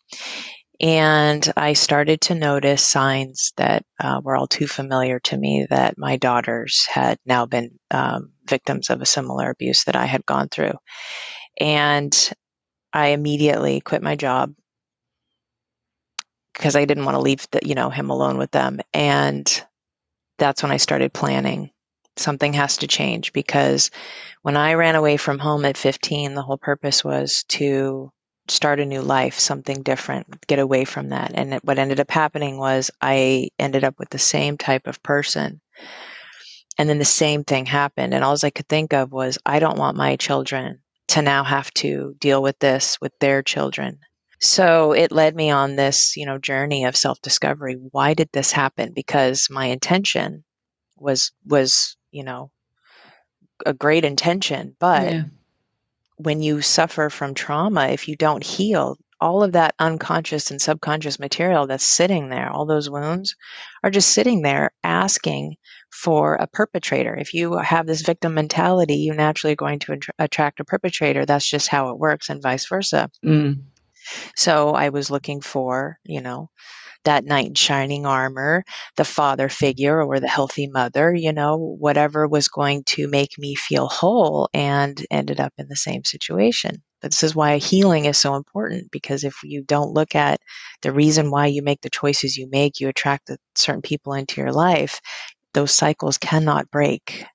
And 0.79 1.51
I 1.57 1.73
started 1.73 2.21
to 2.21 2.35
notice 2.35 2.83
signs 2.83 3.51
that 3.57 3.83
uh, 3.99 4.21
were 4.23 4.35
all 4.35 4.47
too 4.47 4.67
familiar 4.67 5.19
to 5.21 5.37
me 5.37 5.65
that 5.69 5.97
my 5.97 6.17
daughters 6.17 6.85
had 6.85 7.17
now 7.25 7.47
been 7.47 7.79
um, 7.89 8.31
victims 8.47 8.89
of 8.89 9.01
a 9.01 9.05
similar 9.05 9.49
abuse 9.49 9.85
that 9.85 9.95
I 9.95 10.05
had 10.05 10.25
gone 10.25 10.49
through. 10.49 10.73
And 11.59 12.15
I 12.93 13.07
immediately 13.07 13.81
quit 13.81 14.03
my 14.03 14.15
job 14.15 14.53
because 16.53 16.75
I 16.75 16.85
didn't 16.85 17.05
want 17.05 17.15
to 17.15 17.21
leave 17.21 17.47
the, 17.51 17.59
you 17.63 17.75
know 17.75 17.89
him 17.89 18.09
alone 18.11 18.37
with 18.37 18.51
them. 18.51 18.79
And 18.93 19.63
that's 20.37 20.61
when 20.61 20.71
I 20.71 20.77
started 20.77 21.13
planning. 21.13 21.71
Something 22.17 22.53
has 22.53 22.77
to 22.77 22.87
change 22.87 23.33
because 23.33 23.91
when 24.43 24.57
I 24.57 24.73
ran 24.73 24.95
away 24.95 25.17
from 25.17 25.39
home 25.39 25.65
at 25.65 25.77
15, 25.77 26.33
the 26.33 26.41
whole 26.41 26.57
purpose 26.57 27.03
was 27.03 27.43
to 27.49 28.11
start 28.49 28.79
a 28.79 28.85
new 28.85 29.01
life, 29.01 29.39
something 29.39 29.83
different, 29.83 30.47
get 30.47 30.59
away 30.59 30.85
from 30.85 31.09
that. 31.09 31.31
And 31.33 31.59
what 31.63 31.79
ended 31.79 31.99
up 31.99 32.11
happening 32.11 32.57
was 32.57 32.91
I 33.01 33.49
ended 33.59 33.83
up 33.83 33.99
with 33.99 34.09
the 34.09 34.19
same 34.19 34.57
type 34.57 34.87
of 34.87 35.01
person. 35.03 35.61
And 36.77 36.89
then 36.89 36.99
the 36.99 37.05
same 37.05 37.43
thing 37.43 37.65
happened. 37.65 38.13
And 38.13 38.23
all 38.23 38.37
I 38.43 38.49
could 38.49 38.67
think 38.67 38.93
of 38.93 39.11
was, 39.11 39.37
I 39.45 39.59
don't 39.59 39.79
want 39.79 39.97
my 39.97 40.15
children 40.15 40.79
to 41.09 41.21
now 41.21 41.43
have 41.43 41.71
to 41.75 42.15
deal 42.19 42.41
with 42.41 42.59
this 42.59 42.99
with 43.01 43.13
their 43.19 43.41
children. 43.41 43.99
So 44.39 44.91
it 44.91 45.11
led 45.11 45.35
me 45.35 45.49
on 45.49 45.75
this, 45.75 46.15
you 46.15 46.25
know, 46.25 46.37
journey 46.37 46.85
of 46.85 46.95
self-discovery. 46.95 47.77
Why 47.91 48.13
did 48.13 48.29
this 48.31 48.51
happen? 48.51 48.93
Because 48.93 49.47
my 49.49 49.65
intention 49.65 50.43
was 50.97 51.31
was, 51.45 51.97
you 52.11 52.23
know, 52.23 52.51
a 53.65 53.73
great 53.73 54.05
intention, 54.05 54.75
but 54.79 55.11
yeah 55.11 55.23
when 56.17 56.41
you 56.41 56.61
suffer 56.61 57.09
from 57.09 57.33
trauma, 57.33 57.87
if 57.87 58.07
you 58.07 58.15
don't 58.15 58.43
heal, 58.43 58.97
all 59.19 59.41
of 59.41 59.53
that 59.53 59.73
unconscious 59.79 60.51
and 60.51 60.61
subconscious 60.61 61.19
material 61.19 61.65
that's 61.65 61.83
sitting 61.83 62.29
there, 62.29 62.49
all 62.51 62.65
those 62.65 62.89
wounds 62.89 63.35
are 63.83 63.89
just 63.89 64.09
sitting 64.09 64.41
there 64.41 64.71
asking 64.83 65.55
for 65.91 66.35
a 66.35 66.47
perpetrator. 66.47 67.15
If 67.15 67.33
you 67.33 67.57
have 67.57 67.87
this 67.87 68.01
victim 68.01 68.35
mentality, 68.35 68.95
you 68.95 69.13
naturally 69.13 69.53
are 69.53 69.55
going 69.55 69.79
to 69.79 69.97
attract 70.19 70.59
a 70.59 70.65
perpetrator. 70.65 71.25
That's 71.25 71.49
just 71.49 71.67
how 71.67 71.89
it 71.89 71.97
works, 71.97 72.29
and 72.29 72.41
vice 72.41 72.67
versa. 72.67 73.09
Mm. 73.25 73.63
So 74.35 74.71
I 74.71 74.89
was 74.89 75.11
looking 75.11 75.41
for, 75.41 75.97
you 76.03 76.21
know, 76.21 76.49
that 77.07 77.25
knight 77.25 77.47
in 77.47 77.55
shining 77.55 78.05
armor, 78.05 78.63
the 78.97 79.05
father 79.05 79.49
figure 79.49 80.01
or 80.03 80.19
the 80.19 80.27
healthy 80.27 80.67
mother, 80.67 81.13
you 81.15 81.33
know, 81.33 81.57
whatever 81.79 82.27
was 82.27 82.47
going 82.49 82.83
to 82.85 83.07
make 83.07 83.37
me 83.39 83.55
feel 83.55 83.87
whole 83.87 84.49
and 84.53 85.05
ended 85.11 85.39
up 85.39 85.53
in 85.57 85.67
the 85.69 85.75
same 85.75 86.03
situation. 86.03 86.83
But 87.01 87.11
this 87.11 87.23
is 87.23 87.35
why 87.35 87.57
healing 87.57 88.05
is 88.05 88.17
so 88.17 88.35
important 88.35 88.91
because 88.91 89.23
if 89.23 89.35
you 89.43 89.63
don't 89.63 89.93
look 89.93 90.15
at 90.15 90.41
the 90.81 90.91
reason 90.91 91.31
why 91.31 91.47
you 91.47 91.61
make 91.61 91.81
the 91.81 91.89
choices 91.89 92.37
you 92.37 92.49
make, 92.51 92.79
you 92.79 92.89
attract 92.89 93.31
certain 93.55 93.81
people 93.81 94.13
into 94.13 94.41
your 94.41 94.51
life, 94.51 94.99
those 95.53 95.71
cycles 95.71 96.17
cannot 96.17 96.69
break. 96.71 97.25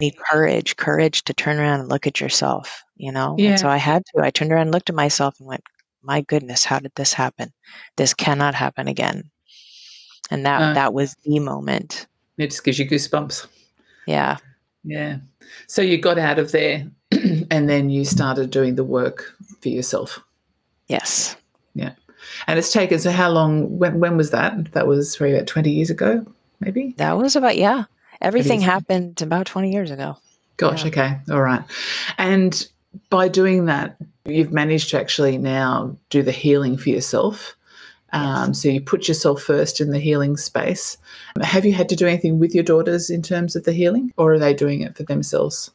You 0.00 0.06
need 0.06 0.16
courage, 0.30 0.76
courage 0.76 1.24
to 1.24 1.34
turn 1.34 1.58
around 1.58 1.80
and 1.80 1.88
look 1.88 2.06
at 2.06 2.20
yourself, 2.20 2.82
you 2.96 3.12
know? 3.12 3.36
Yeah. 3.38 3.50
And 3.50 3.60
so 3.60 3.68
I 3.68 3.76
had 3.78 4.04
to. 4.06 4.22
I 4.24 4.30
turned 4.30 4.52
around 4.52 4.62
and 4.68 4.72
looked 4.72 4.90
at 4.90 4.96
myself 4.96 5.34
and 5.40 5.48
went, 5.48 5.62
my 6.04 6.20
goodness, 6.22 6.64
how 6.64 6.78
did 6.78 6.92
this 6.94 7.12
happen? 7.12 7.52
This 7.96 8.14
cannot 8.14 8.54
happen 8.54 8.88
again. 8.88 9.30
And 10.30 10.46
that 10.46 10.62
uh, 10.62 10.74
that 10.74 10.94
was 10.94 11.14
the 11.24 11.38
moment. 11.38 12.06
It 12.38 12.50
just 12.50 12.64
gives 12.64 12.78
you 12.78 12.88
goosebumps. 12.88 13.46
Yeah. 14.06 14.38
Yeah. 14.84 15.18
So 15.66 15.82
you 15.82 15.98
got 15.98 16.18
out 16.18 16.38
of 16.38 16.52
there 16.52 16.86
and 17.50 17.68
then 17.68 17.90
you 17.90 18.04
started 18.04 18.50
doing 18.50 18.74
the 18.76 18.84
work 18.84 19.34
for 19.60 19.68
yourself. 19.68 20.20
Yes. 20.88 21.36
Yeah. 21.74 21.92
And 22.46 22.58
it's 22.58 22.72
taken 22.72 22.98
so 22.98 23.10
how 23.10 23.30
long 23.30 23.78
when 23.78 24.00
when 24.00 24.16
was 24.16 24.30
that? 24.30 24.72
That 24.72 24.86
was 24.86 25.16
probably 25.16 25.36
about 25.36 25.46
20 25.46 25.70
years 25.70 25.90
ago, 25.90 26.26
maybe? 26.60 26.94
That 26.96 27.16
was 27.16 27.36
about 27.36 27.56
yeah. 27.56 27.84
Everything 28.20 28.60
happened 28.60 29.20
about 29.20 29.46
20 29.46 29.72
years 29.72 29.90
ago. 29.90 30.16
Gosh, 30.56 30.84
yeah. 30.84 30.88
okay. 30.88 31.18
All 31.30 31.42
right. 31.42 31.62
And 32.16 32.66
by 33.10 33.28
doing 33.28 33.66
that, 33.66 33.96
you've 34.24 34.52
managed 34.52 34.90
to 34.90 35.00
actually 35.00 35.38
now 35.38 35.96
do 36.10 36.22
the 36.22 36.32
healing 36.32 36.76
for 36.76 36.88
yourself. 36.88 37.56
Um, 38.12 38.48
yes. 38.48 38.62
So 38.62 38.68
you 38.68 38.80
put 38.80 39.08
yourself 39.08 39.42
first 39.42 39.80
in 39.80 39.90
the 39.90 39.98
healing 39.98 40.36
space. 40.36 40.96
Have 41.42 41.64
you 41.64 41.72
had 41.72 41.88
to 41.88 41.96
do 41.96 42.06
anything 42.06 42.38
with 42.38 42.54
your 42.54 42.64
daughters 42.64 43.10
in 43.10 43.22
terms 43.22 43.56
of 43.56 43.64
the 43.64 43.72
healing, 43.72 44.12
or 44.16 44.34
are 44.34 44.38
they 44.38 44.54
doing 44.54 44.82
it 44.82 44.96
for 44.96 45.02
themselves? 45.02 45.70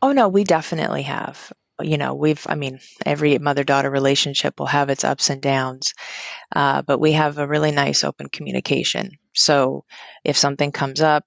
Oh, 0.00 0.12
no, 0.12 0.28
we 0.28 0.44
definitely 0.44 1.02
have. 1.02 1.52
You 1.80 1.98
know, 1.98 2.14
we've, 2.14 2.44
I 2.48 2.54
mean, 2.54 2.78
every 3.04 3.38
mother 3.38 3.64
daughter 3.64 3.90
relationship 3.90 4.60
will 4.60 4.66
have 4.66 4.90
its 4.90 5.04
ups 5.04 5.30
and 5.30 5.42
downs, 5.42 5.94
uh, 6.54 6.82
but 6.82 7.00
we 7.00 7.12
have 7.12 7.38
a 7.38 7.46
really 7.46 7.72
nice 7.72 8.04
open 8.04 8.28
communication. 8.28 9.18
So 9.34 9.84
if 10.22 10.36
something 10.36 10.70
comes 10.70 11.00
up, 11.00 11.24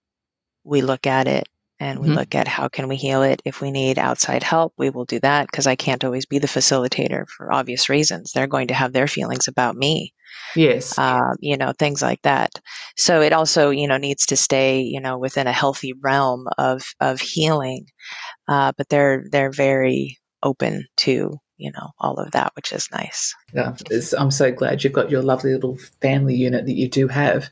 we 0.63 0.81
look 0.81 1.05
at 1.07 1.27
it 1.27 1.47
and 1.79 1.99
we 1.99 2.07
mm-hmm. 2.07 2.17
look 2.17 2.35
at 2.35 2.47
how 2.47 2.67
can 2.67 2.87
we 2.87 2.95
heal 2.95 3.23
it. 3.23 3.41
If 3.45 3.61
we 3.61 3.71
need 3.71 3.99
outside 3.99 4.43
help 4.43 4.73
we 4.77 4.89
will 4.89 5.05
do 5.05 5.19
that 5.19 5.47
because 5.47 5.67
i 5.67 5.75
can't 5.75 6.03
always 6.03 6.25
be 6.25 6.39
the 6.39 6.47
facilitator 6.47 7.27
for 7.27 7.51
obvious 7.51 7.89
reasons. 7.89 8.31
They're 8.31 8.47
going 8.47 8.67
to 8.67 8.73
have 8.73 8.93
their 8.93 9.07
feelings 9.07 9.47
about 9.47 9.75
me 9.75 10.13
yes. 10.55 10.97
uh, 10.97 11.33
you 11.39 11.57
know 11.57 11.73
things 11.77 12.01
like 12.01 12.21
that. 12.23 12.51
So 12.97 13.21
it 13.21 13.33
also 13.33 13.69
you 13.69 13.87
know 13.87 13.97
needs 13.97 14.25
to 14.27 14.37
stay 14.37 14.81
you 14.81 15.01
know 15.01 15.17
within 15.17 15.47
a 15.47 15.51
healthy 15.51 15.93
realm 16.01 16.47
of 16.57 16.83
of 16.99 17.19
healing 17.19 17.87
uh, 18.47 18.71
but 18.77 18.89
they're 18.89 19.25
they're 19.31 19.51
very 19.51 20.17
open 20.43 20.85
to 20.97 21.37
you 21.57 21.71
know 21.71 21.91
all 21.99 22.15
of 22.15 22.31
that 22.31 22.51
which 22.55 22.71
is 22.73 22.89
nice. 22.91 23.35
Yeah 23.53 23.75
i'm 24.17 24.31
so 24.31 24.51
glad 24.51 24.83
you've 24.83 24.93
got 24.93 25.09
your 25.09 25.21
lovely 25.21 25.53
little 25.53 25.77
family 26.01 26.35
unit 26.35 26.65
that 26.65 26.73
you 26.73 26.89
do 26.89 27.07
have. 27.07 27.49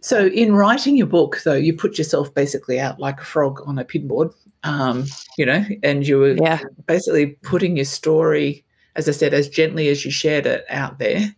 So 0.00 0.26
in 0.26 0.54
writing 0.54 0.96
your 0.96 1.06
book 1.06 1.40
though 1.44 1.54
you 1.54 1.74
put 1.74 1.98
yourself 1.98 2.34
basically 2.34 2.80
out 2.80 2.98
like 2.98 3.20
a 3.20 3.24
frog 3.24 3.60
on 3.66 3.78
a 3.78 3.84
pinboard 3.84 4.34
um, 4.64 5.04
you 5.38 5.46
know 5.46 5.64
and 5.82 6.06
you 6.06 6.18
were 6.18 6.36
yeah. 6.36 6.60
basically 6.86 7.38
putting 7.42 7.76
your 7.76 7.84
story 7.84 8.64
as 8.96 9.08
i 9.08 9.12
said 9.12 9.32
as 9.32 9.48
gently 9.48 9.88
as 9.88 10.04
you 10.04 10.10
shared 10.10 10.46
it 10.46 10.64
out 10.68 10.98
there. 10.98 11.34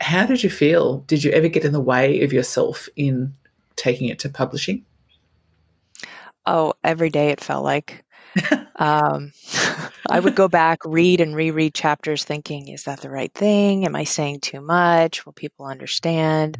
How 0.00 0.26
did 0.26 0.42
you 0.42 0.50
feel? 0.50 0.98
Did 1.00 1.22
you 1.22 1.30
ever 1.30 1.46
get 1.46 1.64
in 1.64 1.72
the 1.72 1.80
way 1.80 2.22
of 2.22 2.32
yourself 2.32 2.88
in 2.96 3.34
taking 3.76 4.08
it 4.08 4.18
to 4.20 4.28
publishing? 4.28 4.84
Oh 6.44 6.74
every 6.82 7.10
day 7.10 7.28
it 7.28 7.40
felt 7.40 7.62
like 7.62 8.04
um, 8.76 9.32
I 10.12 10.20
would 10.20 10.34
go 10.34 10.46
back, 10.46 10.80
read 10.84 11.22
and 11.22 11.34
reread 11.34 11.72
chapters, 11.72 12.22
thinking, 12.22 12.68
is 12.68 12.84
that 12.84 13.00
the 13.00 13.08
right 13.08 13.32
thing? 13.32 13.86
Am 13.86 13.96
I 13.96 14.04
saying 14.04 14.40
too 14.40 14.60
much? 14.60 15.24
Will 15.24 15.32
people 15.32 15.64
understand? 15.64 16.58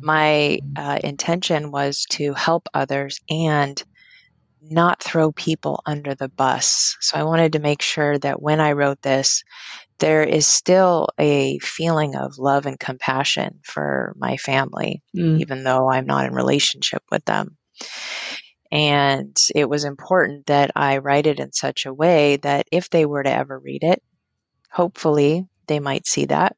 My 0.00 0.58
uh, 0.74 0.98
intention 1.04 1.70
was 1.70 2.04
to 2.10 2.34
help 2.34 2.66
others 2.74 3.20
and 3.30 3.80
not 4.60 5.00
throw 5.00 5.30
people 5.30 5.82
under 5.86 6.16
the 6.16 6.28
bus. 6.28 6.96
So 7.00 7.16
I 7.16 7.22
wanted 7.22 7.52
to 7.52 7.60
make 7.60 7.80
sure 7.80 8.18
that 8.18 8.42
when 8.42 8.58
I 8.58 8.72
wrote 8.72 9.02
this, 9.02 9.44
there 10.00 10.24
is 10.24 10.48
still 10.48 11.10
a 11.16 11.60
feeling 11.60 12.16
of 12.16 12.38
love 12.38 12.66
and 12.66 12.78
compassion 12.80 13.60
for 13.62 14.14
my 14.18 14.36
family, 14.36 15.00
mm. 15.16 15.40
even 15.40 15.62
though 15.62 15.88
I'm 15.88 16.06
not 16.06 16.26
in 16.26 16.34
relationship 16.34 17.04
with 17.12 17.24
them. 17.24 17.56
And 18.72 19.36
it 19.54 19.68
was 19.68 19.84
important 19.84 20.46
that 20.46 20.70
I 20.76 20.98
write 20.98 21.26
it 21.26 21.40
in 21.40 21.52
such 21.52 21.86
a 21.86 21.94
way 21.94 22.36
that 22.36 22.66
if 22.70 22.88
they 22.90 23.04
were 23.04 23.22
to 23.22 23.30
ever 23.30 23.58
read 23.58 23.82
it, 23.82 24.02
hopefully 24.70 25.46
they 25.66 25.80
might 25.80 26.06
see 26.06 26.26
that. 26.26 26.56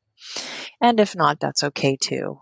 And 0.80 1.00
if 1.00 1.16
not, 1.16 1.40
that's 1.40 1.64
okay 1.64 1.96
too. 2.00 2.38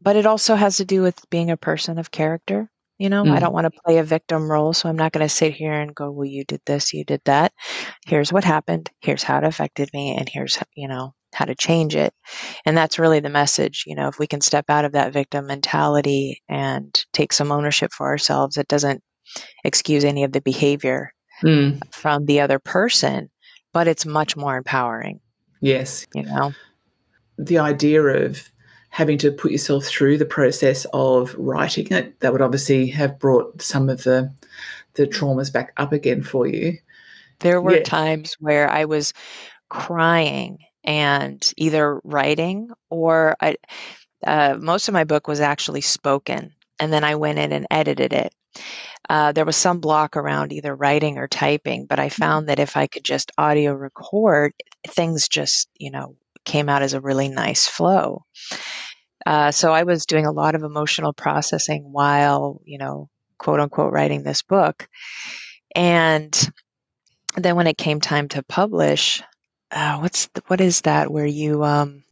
But 0.00 0.16
it 0.16 0.26
also 0.26 0.54
has 0.54 0.78
to 0.78 0.84
do 0.84 1.02
with 1.02 1.28
being 1.30 1.50
a 1.50 1.56
person 1.56 1.98
of 1.98 2.10
character. 2.10 2.70
You 2.98 3.08
know, 3.08 3.24
mm. 3.24 3.32
I 3.32 3.40
don't 3.40 3.52
want 3.52 3.64
to 3.72 3.80
play 3.84 3.98
a 3.98 4.04
victim 4.04 4.50
role, 4.50 4.72
so 4.72 4.88
I'm 4.88 4.96
not 4.96 5.12
going 5.12 5.26
to 5.26 5.34
sit 5.34 5.54
here 5.54 5.72
and 5.72 5.94
go, 5.94 6.10
well, 6.10 6.26
you 6.26 6.44
did 6.44 6.60
this, 6.66 6.92
you 6.92 7.04
did 7.04 7.20
that. 7.24 7.52
Here's 8.06 8.32
what 8.32 8.44
happened. 8.44 8.90
Here's 9.00 9.22
how 9.22 9.38
it 9.38 9.44
affected 9.44 9.90
me. 9.92 10.16
And 10.16 10.28
here's, 10.28 10.58
you 10.74 10.88
know, 10.88 11.14
how 11.34 11.44
to 11.44 11.54
change 11.54 11.94
it. 11.94 12.12
And 12.64 12.76
that's 12.76 12.98
really 12.98 13.20
the 13.20 13.28
message. 13.28 13.84
You 13.86 13.94
know, 13.94 14.08
if 14.08 14.18
we 14.18 14.26
can 14.26 14.40
step 14.40 14.66
out 14.68 14.84
of 14.84 14.92
that 14.92 15.12
victim 15.12 15.46
mentality 15.46 16.42
and 16.48 17.04
take 17.12 17.32
some 17.32 17.52
ownership 17.52 17.92
for 17.92 18.06
ourselves, 18.06 18.56
it 18.56 18.68
doesn't 18.68 19.02
excuse 19.64 20.04
any 20.04 20.24
of 20.24 20.32
the 20.32 20.40
behavior 20.40 21.12
mm. 21.42 21.80
from 21.92 22.26
the 22.26 22.40
other 22.40 22.58
person, 22.58 23.30
but 23.72 23.88
it's 23.88 24.06
much 24.06 24.36
more 24.36 24.56
empowering. 24.56 25.20
Yes. 25.60 26.06
You 26.14 26.24
know, 26.24 26.52
the 27.38 27.58
idea 27.58 28.02
of 28.02 28.50
having 28.90 29.16
to 29.16 29.32
put 29.32 29.52
yourself 29.52 29.86
through 29.86 30.18
the 30.18 30.26
process 30.26 30.86
of 30.92 31.34
writing 31.36 31.90
it, 31.90 32.20
that 32.20 32.32
would 32.32 32.42
obviously 32.42 32.86
have 32.88 33.18
brought 33.18 33.62
some 33.62 33.88
of 33.88 34.04
the 34.04 34.32
the 34.94 35.06
traumas 35.06 35.50
back 35.50 35.72
up 35.78 35.92
again 35.92 36.22
for 36.22 36.46
you. 36.46 36.76
There 37.40 37.62
were 37.62 37.76
yeah. 37.76 37.82
times 37.82 38.36
where 38.40 38.68
I 38.68 38.84
was 38.84 39.14
crying 39.70 40.58
and 40.84 41.52
either 41.56 42.00
writing 42.04 42.70
or 42.90 43.36
I, 43.40 43.56
uh, 44.26 44.56
most 44.60 44.88
of 44.88 44.94
my 44.94 45.04
book 45.04 45.28
was 45.28 45.40
actually 45.40 45.82
spoken 45.82 46.52
and 46.78 46.92
then 46.92 47.04
i 47.04 47.14
went 47.14 47.38
in 47.38 47.52
and 47.52 47.66
edited 47.70 48.12
it 48.12 48.34
uh, 49.08 49.32
there 49.32 49.44
was 49.44 49.56
some 49.56 49.80
block 49.80 50.16
around 50.16 50.52
either 50.52 50.74
writing 50.74 51.18
or 51.18 51.28
typing 51.28 51.86
but 51.86 51.98
i 51.98 52.06
mm-hmm. 52.06 52.22
found 52.22 52.48
that 52.48 52.58
if 52.58 52.76
i 52.76 52.86
could 52.86 53.04
just 53.04 53.32
audio 53.38 53.72
record 53.72 54.52
things 54.88 55.28
just 55.28 55.68
you 55.78 55.90
know 55.90 56.16
came 56.44 56.68
out 56.68 56.82
as 56.82 56.94
a 56.94 57.00
really 57.00 57.28
nice 57.28 57.66
flow. 57.66 58.24
Uh, 59.24 59.50
so 59.50 59.72
I 59.72 59.84
was 59.84 60.06
doing 60.06 60.26
a 60.26 60.32
lot 60.32 60.54
of 60.54 60.62
emotional 60.62 61.12
processing 61.12 61.88
while, 61.90 62.60
you 62.64 62.78
know, 62.78 63.08
quote 63.38 63.60
unquote, 63.60 63.92
writing 63.92 64.22
this 64.22 64.42
book. 64.42 64.88
And 65.74 66.36
then 67.36 67.56
when 67.56 67.66
it 67.66 67.78
came 67.78 68.00
time 68.00 68.28
to 68.28 68.42
publish, 68.42 69.22
uh, 69.72 69.98
what's 69.98 70.26
the, 70.28 70.42
what 70.46 70.60
is 70.60 70.82
that 70.82 71.10
where 71.10 71.26
you 71.26 71.64
um, 71.64 72.02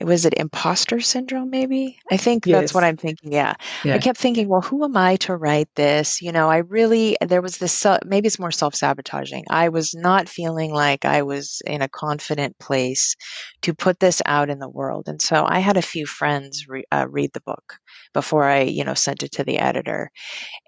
was 0.00 0.24
it 0.24 0.34
imposter 0.36 1.00
syndrome 1.00 1.50
maybe 1.50 1.98
i 2.10 2.16
think 2.16 2.46
yes. 2.46 2.60
that's 2.60 2.74
what 2.74 2.82
i'm 2.82 2.96
thinking 2.96 3.32
yeah. 3.32 3.54
yeah. 3.84 3.94
i 3.94 3.98
kept 3.98 4.18
thinking 4.18 4.48
well 4.48 4.60
who 4.60 4.84
am 4.84 4.96
i 4.96 5.14
to 5.16 5.36
write 5.36 5.68
this 5.76 6.20
you 6.20 6.32
know 6.32 6.50
i 6.50 6.58
really 6.58 7.16
there 7.20 7.40
was 7.40 7.58
this 7.58 7.86
maybe 8.04 8.26
it's 8.26 8.38
more 8.38 8.50
self-sabotaging 8.50 9.44
i 9.50 9.68
was 9.68 9.94
not 9.94 10.28
feeling 10.28 10.72
like 10.72 11.04
i 11.04 11.22
was 11.22 11.62
in 11.66 11.80
a 11.80 11.88
confident 11.88 12.58
place 12.58 13.14
to 13.62 13.72
put 13.72 14.00
this 14.00 14.20
out 14.26 14.50
in 14.50 14.58
the 14.58 14.68
world 14.68 15.06
and 15.06 15.22
so 15.22 15.44
i 15.46 15.60
had 15.60 15.76
a 15.76 15.82
few 15.82 16.06
friends 16.06 16.66
re- 16.68 16.84
uh, 16.90 17.06
read 17.08 17.32
the 17.32 17.40
book 17.42 17.78
before 18.12 18.44
i 18.44 18.62
you 18.62 18.82
know 18.82 18.94
sent 18.94 19.22
it 19.22 19.30
to 19.30 19.44
the 19.44 19.58
editor 19.58 20.10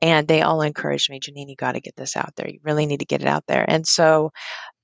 and 0.03 0.29
they 0.29 0.41
all 0.41 0.63
encouraged 0.63 1.11
me 1.11 1.19
janine 1.19 1.49
you 1.49 1.57
got 1.57 1.73
to 1.73 1.81
get 1.81 1.97
this 1.97 2.17
out 2.17 2.31
there 2.37 2.49
you 2.49 2.61
really 2.63 2.87
need 2.87 3.01
to 3.01 3.07
get 3.07 3.23
it 3.23 3.29
out 3.29 3.45
there 3.49 3.65
and 3.69 3.89
so 3.89 4.31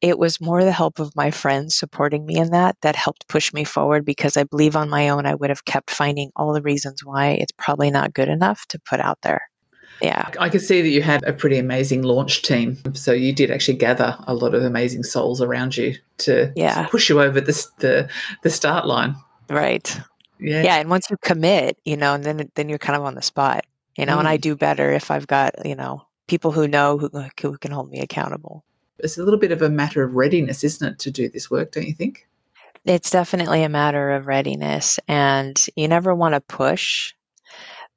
it 0.02 0.18
was 0.18 0.40
more 0.40 0.64
the 0.64 0.73
help 0.73 0.99
of 0.99 1.14
my 1.14 1.30
friends 1.30 1.78
supporting 1.78 2.26
me 2.26 2.37
in 2.37 2.50
that 2.50 2.76
that 2.82 2.97
helped 2.97 3.28
push 3.28 3.52
me 3.54 3.62
forward 3.62 4.04
because 4.04 4.37
I 4.37 4.42
believe 4.42 4.75
on 4.75 4.90
my 4.90 5.09
own 5.09 5.26
I 5.26 5.37
would 5.37 5.49
have 5.49 5.64
kept 5.64 5.90
finding 5.90 6.32
all 6.35 6.52
the 6.52 6.61
reasons 6.61 7.04
why 7.04 7.28
it's 7.28 7.52
probably 7.56 7.90
not 7.90 8.12
good 8.12 8.28
enough 8.28 8.66
to 8.66 8.80
put 8.80 9.00
out 9.00 9.23
there. 9.23 9.49
Yeah. 10.02 10.28
I 10.40 10.49
could 10.49 10.61
see 10.61 10.82
that 10.82 10.88
you 10.88 11.00
had 11.00 11.23
a 11.23 11.32
pretty 11.32 11.56
amazing 11.59 12.02
launch 12.02 12.42
team. 12.42 12.76
So 12.94 13.12
you 13.12 13.32
did 13.32 13.52
actually 13.52 13.76
gather 13.76 14.16
a 14.26 14.35
lot 14.35 14.52
of 14.52 14.64
amazing 14.64 15.04
souls 15.04 15.40
around 15.40 15.76
you 15.76 15.94
to 16.18 16.52
yeah. 16.56 16.88
push 16.88 17.09
you 17.09 17.23
over 17.23 17.40
the, 17.40 17.66
the, 17.78 18.11
the 18.42 18.50
start 18.50 18.85
line. 18.85 19.14
Right. 19.49 19.97
Yeah. 20.40 20.62
Yeah. 20.62 20.76
And 20.78 20.90
once 20.90 21.09
you 21.09 21.16
commit, 21.18 21.78
you 21.85 21.97
know, 21.97 22.14
and 22.14 22.25
then, 22.25 22.50
then 22.56 22.68
you're 22.68 22.78
kind 22.78 22.97
of 22.97 23.04
on 23.04 23.14
the 23.14 23.23
spot, 23.23 23.64
you 23.97 24.04
know, 24.04 24.16
mm. 24.16 24.21
and 24.21 24.28
I 24.28 24.38
mm. 24.38 24.40
do 24.40 24.56
better 24.56 24.90
if 24.90 25.12
I've 25.12 25.28
got, 25.28 25.64
you 25.64 25.76
know, 25.76 26.02
people 26.26 26.50
who 26.50 26.66
know 26.66 26.99
who, 26.99 27.09
who 27.40 27.56
can 27.59 27.71
hold 27.71 27.88
me 27.88 28.00
accountable 28.00 28.64
it's 29.02 29.18
a 29.18 29.23
little 29.23 29.38
bit 29.38 29.52
of 29.52 29.62
a 29.62 29.68
matter 29.68 30.02
of 30.02 30.14
readiness, 30.14 30.64
isn't 30.64 30.87
it, 30.87 30.99
to 31.00 31.11
do 31.11 31.28
this 31.28 31.50
work, 31.50 31.73
don't 31.73 31.87
you 31.87 31.94
think? 31.94 32.26
It's 32.85 33.11
definitely 33.11 33.62
a 33.62 33.68
matter 33.68 34.11
of 34.12 34.26
readiness, 34.26 34.99
and 35.06 35.61
you 35.76 35.88
never 35.88 36.14
want 36.14 36.35
to 36.35 36.40
push. 36.40 37.14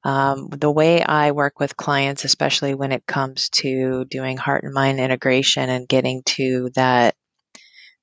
Um, 0.03 0.49
the 0.49 0.69
way 0.69 1.01
I 1.03 1.31
work 1.31 1.59
with 1.59 1.77
clients, 1.77 2.25
especially 2.25 2.75
when 2.75 2.91
it 2.91 3.07
comes 3.07 3.49
to 3.49 4.05
doing 4.05 4.37
heart 4.37 4.63
and 4.63 4.73
mind 4.73 4.99
integration 4.99 5.67
and 5.69 5.87
getting 5.87 6.21
to 6.23 6.69
that 6.75 7.15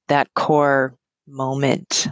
that 0.09 0.35
core 0.35 0.97
moment 1.29 2.09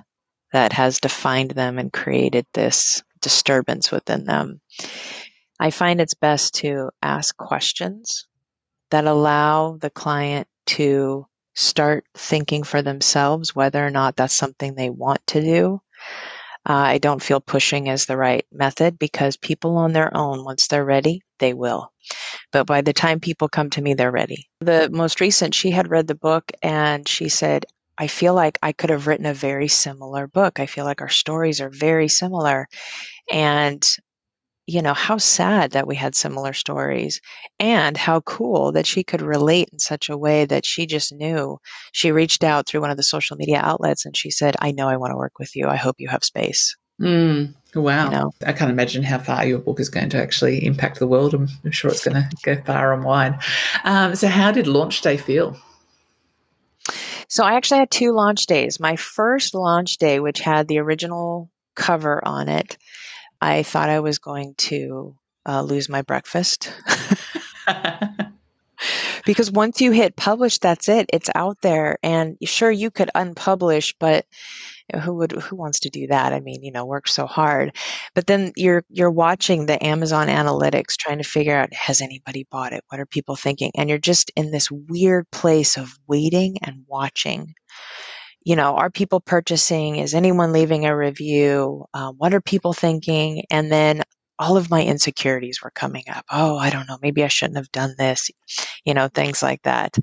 that 0.52 0.72
has 0.72 1.00
defined 1.00 1.50
them 1.50 1.78
and 1.78 1.92
created 1.92 2.46
this 2.54 3.02
disturbance 3.20 3.90
within 3.90 4.24
them, 4.24 4.60
I 5.58 5.70
find 5.70 6.00
it's 6.00 6.14
best 6.14 6.54
to 6.56 6.90
ask 7.02 7.36
questions 7.36 8.28
that 8.90 9.06
allow 9.06 9.76
the 9.76 9.90
client 9.90 10.46
to 10.76 11.26
start 11.54 12.04
thinking 12.14 12.62
for 12.62 12.82
themselves 12.82 13.54
whether 13.54 13.84
or 13.84 13.90
not 13.90 14.16
that's 14.16 14.34
something 14.34 14.74
they 14.74 14.90
want 14.90 15.20
to 15.26 15.40
do. 15.40 15.80
Uh, 16.68 16.94
I 16.94 16.98
don't 16.98 17.22
feel 17.22 17.40
pushing 17.40 17.86
is 17.86 18.06
the 18.06 18.16
right 18.16 18.46
method 18.52 18.98
because 18.98 19.36
people 19.36 19.76
on 19.76 19.92
their 19.92 20.14
own, 20.16 20.44
once 20.44 20.66
they're 20.66 20.84
ready, 20.84 21.22
they 21.38 21.54
will. 21.54 21.92
But 22.52 22.66
by 22.66 22.82
the 22.82 22.92
time 22.92 23.18
people 23.18 23.48
come 23.48 23.70
to 23.70 23.82
me, 23.82 23.94
they're 23.94 24.10
ready. 24.10 24.48
The 24.60 24.90
most 24.92 25.20
recent, 25.20 25.54
she 25.54 25.70
had 25.70 25.90
read 25.90 26.06
the 26.06 26.14
book 26.14 26.52
and 26.62 27.08
she 27.08 27.28
said, 27.28 27.64
I 27.96 28.06
feel 28.06 28.34
like 28.34 28.58
I 28.62 28.72
could 28.72 28.90
have 28.90 29.06
written 29.06 29.26
a 29.26 29.34
very 29.34 29.68
similar 29.68 30.26
book. 30.26 30.60
I 30.60 30.66
feel 30.66 30.84
like 30.84 31.00
our 31.00 31.08
stories 31.08 31.60
are 31.60 31.70
very 31.70 32.08
similar. 32.08 32.66
And 33.30 33.86
you 34.70 34.80
know, 34.80 34.94
how 34.94 35.18
sad 35.18 35.72
that 35.72 35.88
we 35.88 35.96
had 35.96 36.14
similar 36.14 36.52
stories 36.52 37.20
and 37.58 37.96
how 37.96 38.20
cool 38.20 38.70
that 38.70 38.86
she 38.86 39.02
could 39.02 39.20
relate 39.20 39.68
in 39.72 39.80
such 39.80 40.08
a 40.08 40.16
way 40.16 40.44
that 40.44 40.64
she 40.64 40.86
just 40.86 41.12
knew. 41.12 41.58
She 41.90 42.12
reached 42.12 42.44
out 42.44 42.68
through 42.68 42.82
one 42.82 42.90
of 42.90 42.96
the 42.96 43.02
social 43.02 43.36
media 43.36 43.60
outlets 43.60 44.06
and 44.06 44.16
she 44.16 44.30
said, 44.30 44.54
I 44.60 44.70
know 44.70 44.88
I 44.88 44.96
want 44.96 45.10
to 45.10 45.16
work 45.16 45.40
with 45.40 45.56
you. 45.56 45.66
I 45.66 45.74
hope 45.74 45.96
you 45.98 46.08
have 46.08 46.22
space. 46.22 46.76
Mm, 47.00 47.52
wow. 47.74 48.04
You 48.04 48.10
know? 48.10 48.30
I 48.46 48.52
can't 48.52 48.70
imagine 48.70 49.02
how 49.02 49.18
far 49.18 49.44
your 49.44 49.58
book 49.58 49.80
is 49.80 49.88
going 49.88 50.10
to 50.10 50.22
actually 50.22 50.64
impact 50.64 51.00
the 51.00 51.08
world. 51.08 51.34
I'm, 51.34 51.48
I'm 51.64 51.72
sure 51.72 51.90
it's 51.90 52.04
going 52.04 52.22
to 52.22 52.28
go 52.44 52.62
far 52.62 52.92
and 52.92 53.02
wide. 53.02 53.40
Um, 53.82 54.14
so, 54.14 54.28
how 54.28 54.52
did 54.52 54.68
launch 54.68 55.00
day 55.00 55.16
feel? 55.16 55.56
So, 57.26 57.42
I 57.42 57.54
actually 57.54 57.78
had 57.78 57.90
two 57.90 58.12
launch 58.12 58.46
days. 58.46 58.78
My 58.78 58.96
first 58.96 59.54
launch 59.54 59.96
day, 59.96 60.20
which 60.20 60.40
had 60.40 60.68
the 60.68 60.78
original 60.78 61.50
cover 61.74 62.22
on 62.26 62.48
it, 62.50 62.76
I 63.40 63.62
thought 63.62 63.88
I 63.88 64.00
was 64.00 64.18
going 64.18 64.54
to 64.58 65.16
uh, 65.46 65.62
lose 65.62 65.88
my 65.88 66.02
breakfast. 66.02 66.72
because 69.24 69.50
once 69.50 69.80
you 69.80 69.92
hit 69.92 70.16
publish, 70.16 70.58
that's 70.58 70.88
it. 70.88 71.08
It's 71.12 71.30
out 71.34 71.58
there. 71.62 71.98
And 72.02 72.36
sure, 72.44 72.70
you 72.70 72.90
could 72.90 73.10
unpublish, 73.14 73.94
but 73.98 74.26
who 74.98 75.14
would 75.14 75.32
who 75.32 75.56
wants 75.56 75.80
to 75.80 75.90
do 75.90 76.06
that 76.06 76.32
i 76.32 76.40
mean 76.40 76.62
you 76.62 76.72
know 76.72 76.84
work 76.84 77.06
so 77.06 77.26
hard 77.26 77.76
but 78.14 78.26
then 78.26 78.52
you're 78.56 78.84
you're 78.88 79.10
watching 79.10 79.66
the 79.66 79.82
amazon 79.84 80.28
analytics 80.28 80.96
trying 80.96 81.18
to 81.18 81.24
figure 81.24 81.56
out 81.56 81.72
has 81.72 82.00
anybody 82.00 82.46
bought 82.50 82.72
it 82.72 82.82
what 82.88 83.00
are 83.00 83.06
people 83.06 83.36
thinking 83.36 83.70
and 83.76 83.88
you're 83.88 83.98
just 83.98 84.30
in 84.36 84.50
this 84.50 84.70
weird 84.70 85.30
place 85.30 85.76
of 85.76 85.98
waiting 86.06 86.56
and 86.62 86.84
watching 86.88 87.54
you 88.50 88.56
know, 88.56 88.74
are 88.74 88.90
people 88.90 89.20
purchasing? 89.20 89.94
Is 89.94 90.12
anyone 90.12 90.50
leaving 90.50 90.84
a 90.84 90.96
review? 90.96 91.84
Um, 91.94 92.16
what 92.18 92.34
are 92.34 92.40
people 92.40 92.72
thinking? 92.72 93.44
And 93.48 93.70
then 93.70 94.02
all 94.40 94.56
of 94.56 94.70
my 94.70 94.82
insecurities 94.82 95.60
were 95.62 95.70
coming 95.70 96.02
up. 96.12 96.24
Oh, 96.32 96.58
I 96.58 96.68
don't 96.68 96.88
know. 96.88 96.98
Maybe 97.00 97.22
I 97.22 97.28
shouldn't 97.28 97.58
have 97.58 97.70
done 97.70 97.94
this, 97.96 98.28
you 98.84 98.92
know, 98.92 99.06
things 99.06 99.40
like 99.40 99.62
that. 99.62 99.96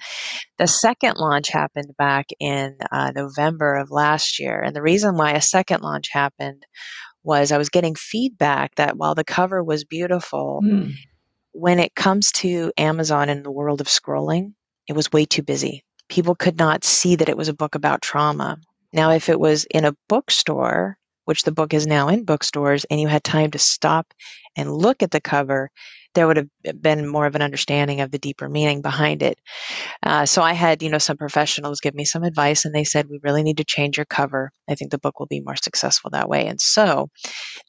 The 0.60 0.66
second 0.66 1.18
launch 1.18 1.50
happened 1.50 1.94
back 1.98 2.28
in 2.40 2.78
uh, 2.90 3.12
November 3.14 3.76
of 3.76 3.92
last 3.92 4.40
year. 4.40 4.62
And 4.62 4.74
the 4.74 4.82
reason 4.82 5.18
why 5.18 5.34
a 5.34 5.42
second 5.42 5.82
launch 5.82 6.08
happened 6.10 6.66
was 7.26 7.52
I 7.52 7.58
was 7.58 7.68
getting 7.68 7.96
feedback 7.96 8.76
that 8.76 8.96
while 8.96 9.14
the 9.14 9.26
cover 9.26 9.62
was 9.62 9.84
beautiful, 9.84 10.62
mm. 10.64 10.94
when 11.52 11.80
it 11.80 11.96
comes 11.96 12.32
to 12.32 12.72
Amazon 12.78 13.28
and 13.28 13.44
the 13.44 13.52
world 13.52 13.82
of 13.82 13.88
scrolling, 13.88 14.54
it 14.88 14.96
was 14.96 15.12
way 15.12 15.26
too 15.26 15.44
busy 15.44 15.84
people 16.10 16.36
could 16.36 16.58
not 16.58 16.84
see 16.84 17.16
that 17.16 17.30
it 17.30 17.38
was 17.38 17.48
a 17.48 17.54
book 17.54 17.76
about 17.76 18.02
trauma. 18.02 18.58
Now, 18.94 19.12
if 19.12 19.30
it 19.30 19.40
was 19.40 19.66
in 19.66 19.86
a 19.86 19.96
bookstore, 20.08 20.98
which 21.26 21.44
the 21.44 21.52
book 21.52 21.74
is 21.74 21.86
now 21.86 22.08
in 22.08 22.24
bookstores, 22.24 22.86
and 22.86 23.02
you 23.02 23.08
had 23.08 23.24
time 23.24 23.52
to 23.52 23.60
stop 23.60 24.14
and 24.58 24.72
look 24.72 25.02
at 25.04 25.12
the 25.12 25.22
cover, 25.22 25.70
there 26.18 26.26
would 26.26 26.38
have 26.38 26.82
been 26.82 27.08
more 27.08 27.28
of 27.28 27.36
an 27.36 27.44
understanding 27.44 28.02
of 28.02 28.10
the 28.10 28.18
deeper 28.18 28.50
meaning 28.50 28.82
behind 28.82 29.22
it. 29.22 29.40
Uh, 30.02 30.26
so 30.26 30.42
I 30.42 30.54
had, 30.54 30.82
you 30.82 30.90
know, 30.90 30.98
some 30.98 31.16
professionals 31.16 31.80
give 31.80 31.94
me 31.94 32.06
some 32.06 32.24
advice, 32.24 32.66
and 32.66 32.74
they 32.74 32.84
said, 32.84 33.08
"We 33.08 33.20
really 33.22 33.44
need 33.44 33.58
to 33.58 33.64
change 33.64 33.98
your 33.98 34.06
cover. 34.06 34.52
I 34.68 34.74
think 34.74 34.90
the 34.90 34.98
book 34.98 35.20
will 35.20 35.28
be 35.28 35.42
more 35.42 35.56
successful 35.56 36.10
that 36.12 36.28
way." 36.28 36.48
And 36.48 36.60
so 36.60 37.10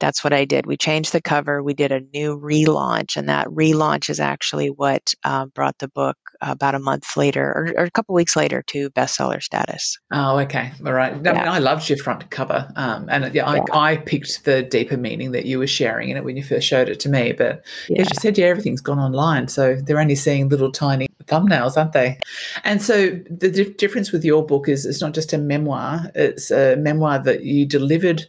that's 0.00 0.24
what 0.24 0.32
I 0.32 0.46
did. 0.46 0.64
We 0.64 0.78
changed 0.78 1.12
the 1.12 1.20
cover. 1.20 1.62
We 1.62 1.74
did 1.74 1.92
a 1.92 2.00
new 2.14 2.40
relaunch, 2.40 3.18
and 3.18 3.28
that 3.28 3.48
relaunch 3.48 4.08
is 4.08 4.18
actually 4.18 4.68
what 4.68 5.12
uh, 5.24 5.44
brought 5.46 5.78
the 5.78 5.88
book 5.88 6.16
about 6.40 6.74
a 6.74 6.78
month 6.78 7.16
later 7.16 7.44
or, 7.44 7.74
or 7.76 7.84
a 7.84 7.90
couple 7.90 8.14
weeks 8.14 8.36
later 8.36 8.62
to 8.68 8.90
bestseller 8.90 9.42
status. 9.42 9.98
Oh, 10.12 10.38
okay, 10.38 10.72
all 10.86 10.92
right. 10.92 11.12
I, 11.12 11.32
yeah. 11.32 11.52
I 11.52 11.58
loved 11.58 11.88
your 11.88 11.98
front 11.98 12.30
cover, 12.30 12.72
um, 12.76 13.08
and 13.10 13.34
yeah, 13.34 13.46
I, 13.46 13.56
yeah. 13.56 13.62
I, 13.72 13.96
picked 13.96 14.44
the 14.44 14.62
deeper 14.62 14.96
meaning 14.96 15.32
that 15.32 15.44
you 15.44 15.58
were 15.58 15.66
sharing 15.66 16.10
in 16.10 16.16
it 16.16 16.24
when 16.24 16.36
you 16.36 16.42
first 16.42 16.66
showed 16.66 16.77
it 16.82 17.00
to 17.00 17.08
me. 17.08 17.32
But 17.32 17.64
yeah. 17.88 18.02
as 18.02 18.10
you 18.10 18.16
said, 18.20 18.38
yeah, 18.38 18.46
everything's 18.46 18.80
gone 18.80 18.98
online, 18.98 19.48
so 19.48 19.74
they're 19.76 20.00
only 20.00 20.14
seeing 20.14 20.48
little 20.48 20.70
tiny 20.70 21.08
thumbnails, 21.24 21.76
aren't 21.76 21.92
they? 21.92 22.18
And 22.64 22.82
so 22.82 23.10
the 23.30 23.50
di- 23.50 23.72
difference 23.74 24.12
with 24.12 24.24
your 24.24 24.44
book 24.44 24.68
is 24.68 24.86
it's 24.86 25.00
not 25.00 25.14
just 25.14 25.32
a 25.32 25.38
memoir; 25.38 26.10
it's 26.14 26.50
a 26.50 26.76
memoir 26.76 27.18
that 27.20 27.44
you 27.44 27.66
delivered 27.66 28.26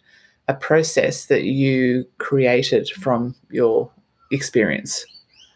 a 0.48 0.54
process 0.54 1.28
that 1.28 1.44
you 1.44 2.06
created 2.18 2.90
from 2.90 3.36
your 3.52 3.92
experience. 4.32 5.06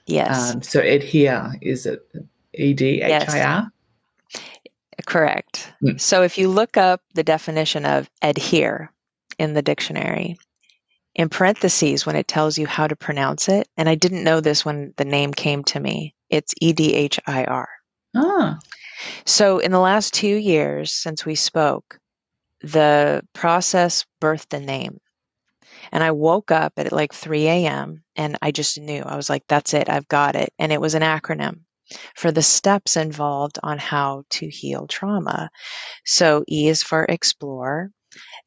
Yes. 0.06 0.54
Um, 0.54 0.62
so 0.62 0.80
adhere 0.80 1.54
is 1.62 1.86
it 1.86 2.06
E 2.54 2.74
D 2.74 3.02
H 3.02 3.30
I 3.30 3.42
R? 3.42 3.72
Correct. 5.06 5.74
Mm. 5.84 6.00
So 6.00 6.22
if 6.22 6.38
you 6.38 6.48
look 6.48 6.78
up 6.78 7.02
the 7.14 7.24
definition 7.24 7.86
of 7.86 8.10
adhere 8.22 8.92
in 9.40 9.54
the 9.54 9.62
dictionary, 9.62 10.38
in 11.16 11.30
parentheses, 11.30 12.06
when 12.06 12.16
it 12.16 12.28
tells 12.28 12.58
you 12.58 12.66
how 12.66 12.88
to 12.88 12.96
pronounce 12.96 13.48
it, 13.48 13.68
and 13.78 13.88
I 13.88 13.96
didn't 13.96 14.24
know 14.24 14.40
this 14.40 14.66
when 14.66 14.94
the 14.98 15.06
name 15.06 15.34
came 15.34 15.64
to 15.66 15.80
me, 15.80 16.16
it's 16.30 16.54
E 16.60 16.74
D 16.74 16.94
H 16.96 17.20
I 17.28 17.44
R. 17.46 17.70
Ah. 18.16 18.58
So 19.26 19.60
in 19.60 19.72
the 19.72 19.80
last 19.80 20.14
two 20.14 20.36
years 20.36 20.96
since 20.96 21.26
we 21.26 21.36
spoke, 21.36 22.00
the 22.62 23.22
process 23.34 24.06
birthed 24.22 24.50
the 24.50 24.60
name. 24.60 25.00
And 25.92 26.04
I 26.04 26.12
woke 26.12 26.50
up 26.50 26.74
at 26.78 26.92
like 26.92 27.14
3 27.14 27.48
a.m. 27.48 28.04
and 28.16 28.38
I 28.42 28.52
just 28.52 28.80
knew. 28.80 29.04
I 29.04 29.16
was 29.16 29.30
like, 29.30 29.44
that's 29.48 29.74
it, 29.74 29.90
I've 29.90 30.08
got 30.08 30.36
it. 30.36 30.52
And 30.58 30.72
it 30.72 30.82
was 30.82 30.96
an 30.96 31.04
acronym 31.04 31.62
for 32.16 32.32
the 32.32 32.42
steps 32.42 32.96
involved 32.98 33.60
on 33.62 33.78
how 33.78 34.24
to 34.32 34.48
heal 34.50 34.88
trauma. 34.88 35.50
So 36.06 36.44
E 36.50 36.70
is 36.70 36.82
for 36.82 37.06
explore, 37.06 37.92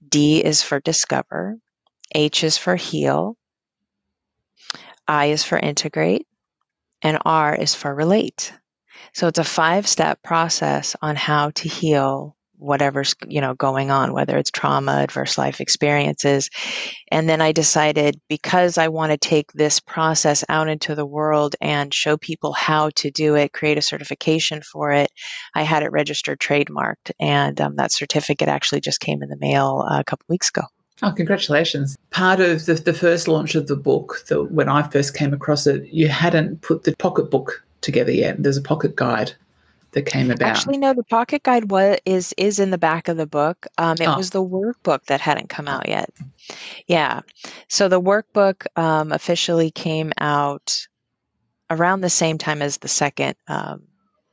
D 0.09 0.43
is 0.45 0.63
for 0.63 0.81
discover, 0.81 1.59
H 2.15 2.45
is 2.45 2.57
for 2.57 2.77
heal, 2.77 3.37
I 5.09 5.27
is 5.27 5.45
for 5.45 5.59
integrate, 5.59 6.27
and 7.03 7.19
R 7.25 7.55
is 7.55 7.75
for 7.75 7.95
relate. 7.95 8.53
So 9.13 9.29
it's 9.29 9.39
a 9.39 9.45
five 9.45 9.87
step 9.87 10.23
process 10.23 10.97
on 11.03 11.17
how 11.17 11.51
to 11.51 11.69
heal 11.69 12.37
whatever's 12.59 13.15
you 13.27 13.41
know 13.41 13.55
going 13.55 13.91
on 13.91 14.13
whether 14.13 14.37
it's 14.39 14.51
trauma 14.51 14.93
adverse 15.03 15.37
life 15.37 15.61
experiences 15.61 16.49
and 17.11 17.29
then 17.29 17.41
i 17.41 17.53
decided 17.53 18.19
because 18.29 18.79
i 18.79 18.89
want 18.89 19.13
to 19.13 19.19
take 19.19 19.53
this 19.53 19.79
process 19.79 20.45
out 20.49 20.69
into 20.69 20.95
the 20.95 21.07
world 21.07 21.55
and 21.61 21.93
show 21.93 22.17
people 22.17 22.53
how 22.53 22.91
to 22.95 23.11
do 23.11 23.35
it 23.35 23.53
create 23.53 23.79
a 23.79 23.83
certification 23.83 24.63
for 24.63 24.91
it 24.91 25.11
i 25.55 25.63
had 25.63 25.83
it 25.83 25.93
registered 25.93 26.39
trademarked 26.39 27.11
and 27.21 27.61
um, 27.61 27.77
that 27.77 27.93
certificate 27.93 28.49
actually 28.49 28.81
just 28.81 29.01
came 29.01 29.23
in 29.23 29.29
the 29.29 29.37
mail 29.39 29.85
a 29.91 30.05
couple 30.05 30.25
weeks 30.29 30.49
ago 30.49 30.63
Oh, 31.03 31.13
congratulations. 31.13 31.97
Part 32.11 32.41
of 32.41 32.67
the, 32.67 32.75
the 32.75 32.95
first 32.95 33.29
launch 33.29 33.55
of 33.55 33.67
the 33.67 33.77
book, 33.77 34.25
the, 34.29 34.45
when 34.45 34.69
I 34.69 34.83
first 34.89 35.15
came 35.15 35.35
across 35.35 35.67
it, 35.67 35.87
you 35.89 36.09
hadn't 36.09 36.63
put 36.63 36.85
the 36.85 36.97
pocket 36.97 37.31
book 37.31 37.65
together 37.83 38.13
yet. 38.13 38.43
There's 38.43 38.57
a 38.57 38.63
pocket 38.63 38.97
guide 38.97 39.33
that 39.97 40.03
came 40.03 40.31
about? 40.31 40.49
Actually, 40.49 40.77
no. 40.77 40.93
The 40.93 41.05
pocket 41.05 41.43
guide 41.43 41.71
was 41.71 41.99
is 42.05 42.35
is 42.37 42.59
in 42.59 42.71
the 42.71 42.79
back 42.79 43.09
of 43.09 43.17
the 43.17 43.27
book. 43.27 43.67
Um, 43.79 43.97
it 43.99 44.07
oh. 44.07 44.17
was 44.17 44.31
the 44.31 44.45
workbook 44.45 45.05
that 45.07 45.21
hadn't 45.21 45.49
come 45.49 45.69
out 45.69 45.89
yet. 45.89 46.11
Yeah. 46.87 47.21
So 47.69 47.89
the 47.89 48.01
workbook 48.01 48.67
um, 48.77 49.11
officially 49.11 49.71
came 49.71 50.13
out 50.19 50.87
around 51.71 52.03
the 52.03 52.11
same 52.11 52.37
time 52.37 52.61
as 52.61 52.79
the 52.79 52.89
second 52.89 53.37
um, 53.49 53.85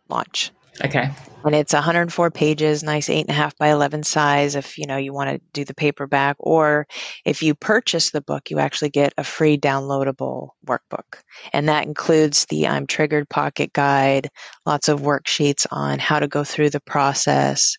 launch. 0.09 0.51
Okay. 0.83 1.09
And 1.45 1.53
it's 1.53 1.73
104 1.73 2.31
pages, 2.31 2.83
nice 2.83 3.09
eight 3.09 3.21
and 3.21 3.29
a 3.29 3.33
half 3.33 3.57
by 3.57 3.69
11 3.69 4.03
size. 4.03 4.55
If 4.55 4.77
you 4.77 4.85
know 4.87 4.95
you 4.95 5.13
want 5.13 5.29
to 5.29 5.41
do 5.51 5.65
the 5.65 5.73
paperback, 5.73 6.37
or 6.39 6.87
if 7.25 7.43
you 7.43 7.53
purchase 7.53 8.11
the 8.11 8.21
book, 8.21 8.49
you 8.49 8.59
actually 8.59 8.89
get 8.89 9.13
a 9.17 9.23
free 9.23 9.57
downloadable 9.57 10.49
workbook, 10.65 11.19
and 11.51 11.67
that 11.67 11.85
includes 11.85 12.45
the 12.45 12.67
I'm 12.67 12.87
Triggered 12.87 13.29
Pocket 13.29 13.73
Guide, 13.73 14.29
lots 14.65 14.87
of 14.87 15.01
worksheets 15.01 15.65
on 15.69 15.99
how 15.99 16.19
to 16.19 16.27
go 16.27 16.45
through 16.45 16.69
the 16.69 16.81
process, 16.81 17.75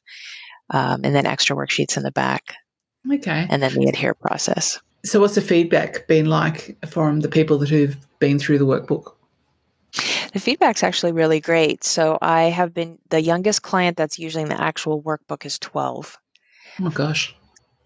um, 0.70 1.00
and 1.02 1.14
then 1.14 1.26
extra 1.26 1.57
worksheets 1.57 1.96
in 1.96 2.02
the 2.02 2.12
back. 2.12 2.54
Okay. 3.11 3.46
And 3.48 3.62
then 3.62 3.74
the 3.74 3.88
adhere 3.88 4.14
process. 4.14 4.78
So, 5.04 5.20
what's 5.20 5.35
the 5.35 5.42
feedback 5.42 6.07
been 6.07 6.26
like 6.26 6.76
from 6.87 7.20
the 7.20 7.28
people 7.28 7.59
that 7.59 7.68
who've 7.68 7.96
been 8.18 8.38
through 8.38 8.59
the 8.59 8.66
workbook? 8.66 9.12
The 10.35 10.40
feedback's 10.40 10.83
actually 10.83 11.12
really 11.12 11.40
great. 11.40 11.85
So 11.85 12.18
I 12.20 12.44
have 12.44 12.75
been 12.75 12.99
the 13.09 13.23
youngest 13.23 13.62
client 13.62 13.97
that's 13.97 14.18
using 14.18 14.49
the 14.49 14.61
actual 14.61 15.01
workbook 15.01 15.47
is 15.47 15.61
12. 15.61 16.18
Oh 16.81 16.83
my 16.83 16.90
gosh. 16.90 17.33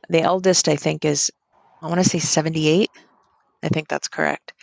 The 0.09 0.23
eldest 0.23 0.67
I 0.67 0.75
think 0.75 1.05
is 1.05 1.31
I 1.83 1.89
want 1.89 2.03
to 2.03 2.09
say 2.09 2.19
78. 2.19 2.89
I 3.63 3.69
think 3.69 3.89
that's 3.89 4.09
correct. 4.09 4.55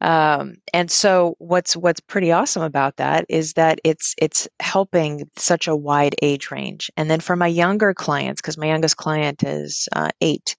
Um, 0.00 0.58
and 0.72 0.92
so 0.92 1.34
what's 1.38 1.76
what's 1.76 1.98
pretty 1.98 2.30
awesome 2.30 2.62
about 2.62 2.96
that 2.98 3.26
is 3.28 3.54
that 3.54 3.80
it's 3.82 4.14
it's 4.18 4.46
helping 4.60 5.28
such 5.36 5.66
a 5.66 5.74
wide 5.74 6.14
age 6.22 6.52
range. 6.52 6.88
And 6.96 7.10
then 7.10 7.18
for 7.18 7.34
my 7.34 7.48
younger 7.48 7.94
clients, 7.94 8.40
because 8.40 8.56
my 8.56 8.66
youngest 8.66 8.96
client 8.96 9.42
is 9.42 9.88
uh, 9.92 10.10
eight, 10.20 10.54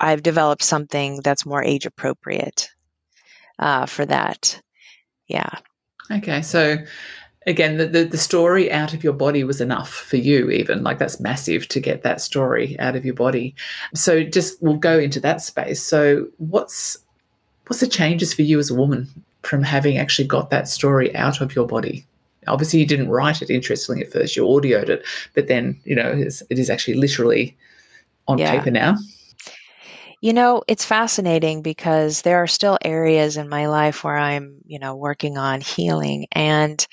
I've 0.00 0.22
developed 0.22 0.62
something 0.62 1.20
that's 1.22 1.44
more 1.44 1.62
age 1.62 1.84
appropriate 1.84 2.70
uh, 3.58 3.84
for 3.84 4.06
that. 4.06 4.58
Yeah. 5.30 5.50
Okay. 6.10 6.42
So 6.42 6.78
again, 7.46 7.76
the, 7.76 7.86
the, 7.86 8.04
the, 8.04 8.18
story 8.18 8.70
out 8.70 8.92
of 8.92 9.04
your 9.04 9.12
body 9.12 9.44
was 9.44 9.60
enough 9.60 9.92
for 9.92 10.16
you, 10.16 10.50
even 10.50 10.82
like 10.82 10.98
that's 10.98 11.20
massive 11.20 11.68
to 11.68 11.80
get 11.80 12.02
that 12.02 12.20
story 12.20 12.78
out 12.80 12.96
of 12.96 13.04
your 13.04 13.14
body. 13.14 13.54
So 13.94 14.24
just 14.24 14.60
we'll 14.60 14.76
go 14.76 14.98
into 14.98 15.20
that 15.20 15.40
space. 15.40 15.82
So 15.82 16.26
what's 16.38 16.98
what's 17.68 17.80
the 17.80 17.86
changes 17.86 18.34
for 18.34 18.42
you 18.42 18.58
as 18.58 18.70
a 18.70 18.74
woman 18.74 19.08
from 19.42 19.62
having 19.62 19.96
actually 19.96 20.26
got 20.26 20.50
that 20.50 20.68
story 20.68 21.14
out 21.14 21.40
of 21.40 21.54
your 21.54 21.66
body? 21.66 22.04
Obviously, 22.48 22.80
you 22.80 22.86
didn't 22.86 23.10
write 23.10 23.40
it. 23.40 23.50
Interestingly, 23.50 24.02
at 24.02 24.12
first, 24.12 24.34
you 24.34 24.44
audioed 24.44 24.88
it, 24.88 25.04
but 25.34 25.46
then 25.46 25.78
you 25.84 25.94
know 25.94 26.10
it 26.10 26.58
is 26.58 26.70
actually 26.70 26.94
literally 26.94 27.56
on 28.26 28.38
yeah. 28.38 28.50
paper 28.50 28.72
now. 28.72 28.96
You 30.22 30.34
know, 30.34 30.62
it's 30.68 30.84
fascinating 30.84 31.62
because 31.62 32.20
there 32.22 32.42
are 32.42 32.46
still 32.46 32.78
areas 32.84 33.38
in 33.38 33.48
my 33.48 33.68
life 33.68 34.04
where 34.04 34.18
I'm, 34.18 34.60
you 34.66 34.78
know, 34.78 34.94
working 34.94 35.38
on 35.38 35.62
healing. 35.62 36.26
And 36.32 36.86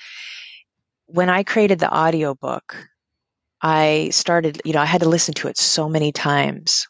when 1.06 1.28
I 1.28 1.42
created 1.42 1.78
the 1.78 1.94
audiobook, 1.94 2.88
I 3.60 4.08
started, 4.12 4.62
you 4.64 4.72
know, 4.72 4.80
I 4.80 4.86
had 4.86 5.02
to 5.02 5.08
listen 5.08 5.34
to 5.34 5.48
it 5.48 5.58
so 5.58 5.90
many 5.90 6.10
times. 6.10 6.86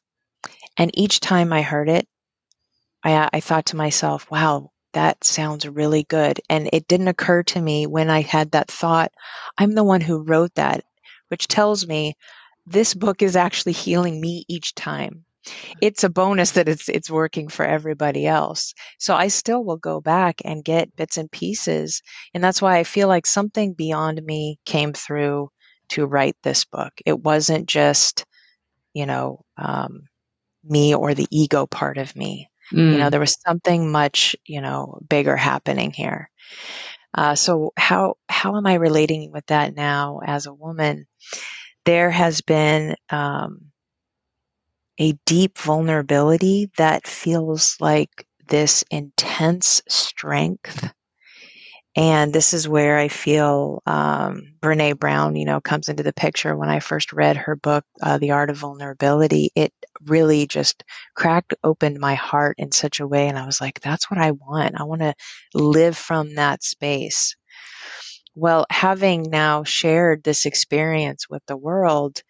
And 0.76 0.92
each 0.94 1.18
time 1.18 1.52
I 1.52 1.62
heard 1.62 1.88
it, 1.88 2.06
I, 3.02 3.28
I 3.32 3.40
thought 3.40 3.66
to 3.66 3.76
myself, 3.76 4.30
wow, 4.30 4.70
that 4.92 5.24
sounds 5.24 5.68
really 5.68 6.04
good. 6.04 6.40
And 6.48 6.70
it 6.72 6.86
didn't 6.86 7.08
occur 7.08 7.42
to 7.44 7.60
me 7.60 7.88
when 7.88 8.10
I 8.10 8.20
had 8.20 8.52
that 8.52 8.70
thought, 8.70 9.10
I'm 9.58 9.72
the 9.72 9.84
one 9.84 10.00
who 10.02 10.22
wrote 10.22 10.54
that, 10.54 10.84
which 11.28 11.48
tells 11.48 11.88
me 11.88 12.14
this 12.64 12.94
book 12.94 13.22
is 13.22 13.34
actually 13.34 13.72
healing 13.72 14.20
me 14.20 14.44
each 14.48 14.76
time 14.76 15.24
it's 15.80 16.04
a 16.04 16.08
bonus 16.08 16.52
that 16.52 16.68
it's 16.68 16.88
it's 16.88 17.10
working 17.10 17.48
for 17.48 17.64
everybody 17.64 18.26
else. 18.26 18.74
So 18.98 19.14
I 19.14 19.28
still 19.28 19.64
will 19.64 19.76
go 19.76 20.00
back 20.00 20.40
and 20.44 20.64
get 20.64 20.96
bits 20.96 21.16
and 21.16 21.30
pieces, 21.30 22.02
and 22.34 22.42
that's 22.42 22.62
why 22.62 22.78
I 22.78 22.84
feel 22.84 23.08
like 23.08 23.26
something 23.26 23.74
beyond 23.74 24.22
me 24.24 24.58
came 24.64 24.92
through 24.92 25.50
to 25.90 26.06
write 26.06 26.36
this 26.42 26.64
book. 26.64 26.92
It 27.06 27.20
wasn't 27.20 27.66
just, 27.66 28.24
you 28.94 29.06
know, 29.06 29.44
um, 29.56 30.02
me 30.64 30.94
or 30.94 31.14
the 31.14 31.26
ego 31.30 31.66
part 31.66 31.98
of 31.98 32.14
me. 32.14 32.50
Mm. 32.72 32.92
You 32.92 32.98
know, 32.98 33.06
mm. 33.06 33.10
there 33.10 33.20
was 33.20 33.38
something 33.46 33.90
much, 33.90 34.36
you 34.44 34.60
know, 34.60 35.00
bigger 35.08 35.36
happening 35.36 35.90
here. 35.90 36.30
Uh, 37.14 37.34
so 37.34 37.72
how 37.76 38.16
how 38.28 38.56
am 38.56 38.66
I 38.66 38.74
relating 38.74 39.32
with 39.32 39.46
that 39.46 39.74
now 39.74 40.20
as 40.24 40.46
a 40.46 40.52
woman? 40.52 41.06
There 41.84 42.10
has 42.10 42.42
been 42.42 42.96
um, 43.08 43.67
a 44.98 45.12
deep 45.26 45.58
vulnerability 45.58 46.70
that 46.76 47.06
feels 47.06 47.76
like 47.80 48.26
this 48.48 48.84
intense 48.90 49.82
strength. 49.88 50.92
And 51.96 52.32
this 52.32 52.54
is 52.54 52.68
where 52.68 52.96
I 52.96 53.08
feel 53.08 53.82
um, 53.84 54.54
Brene 54.60 54.98
Brown, 54.98 55.34
you 55.34 55.44
know, 55.44 55.60
comes 55.60 55.88
into 55.88 56.04
the 56.04 56.12
picture. 56.12 56.56
When 56.56 56.68
I 56.68 56.78
first 56.78 57.12
read 57.12 57.36
her 57.36 57.56
book, 57.56 57.84
uh, 58.02 58.18
The 58.18 58.30
Art 58.30 58.50
of 58.50 58.56
Vulnerability, 58.58 59.50
it 59.56 59.72
really 60.06 60.46
just 60.46 60.84
cracked 61.16 61.54
open 61.64 61.98
my 61.98 62.14
heart 62.14 62.54
in 62.58 62.70
such 62.70 63.00
a 63.00 63.06
way. 63.06 63.26
And 63.26 63.36
I 63.36 63.46
was 63.46 63.60
like, 63.60 63.80
that's 63.80 64.10
what 64.10 64.20
I 64.20 64.30
want. 64.30 64.80
I 64.80 64.84
want 64.84 65.00
to 65.00 65.14
live 65.54 65.96
from 65.96 66.36
that 66.36 66.62
space. 66.62 67.34
Well, 68.36 68.66
having 68.70 69.24
now 69.24 69.64
shared 69.64 70.22
this 70.22 70.46
experience 70.46 71.28
with 71.28 71.42
the 71.46 71.56
world, 71.56 72.22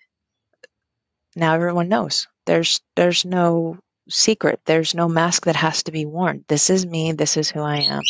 now 1.38 1.54
everyone 1.54 1.88
knows 1.88 2.26
there's 2.46 2.80
there's 2.96 3.24
no 3.24 3.78
secret. 4.08 4.60
There's 4.64 4.94
no 4.94 5.08
mask 5.08 5.44
that 5.44 5.56
has 5.56 5.82
to 5.84 5.92
be 5.92 6.06
worn. 6.06 6.44
This 6.48 6.70
is 6.70 6.86
me. 6.86 7.12
This 7.12 7.36
is 7.36 7.50
who 7.50 7.60
I 7.60 7.78
am. 7.78 8.02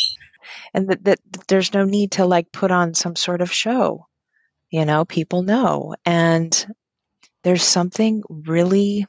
And 0.73 0.89
that, 0.89 1.03
that 1.03 1.19
there's 1.47 1.73
no 1.73 1.83
need 1.83 2.11
to 2.13 2.25
like 2.25 2.51
put 2.51 2.71
on 2.71 2.93
some 2.93 3.15
sort 3.15 3.41
of 3.41 3.51
show. 3.51 4.07
You 4.71 4.85
know, 4.85 5.03
people 5.05 5.41
know. 5.41 5.95
And 6.05 6.65
there's 7.43 7.63
something 7.63 8.23
really 8.29 9.05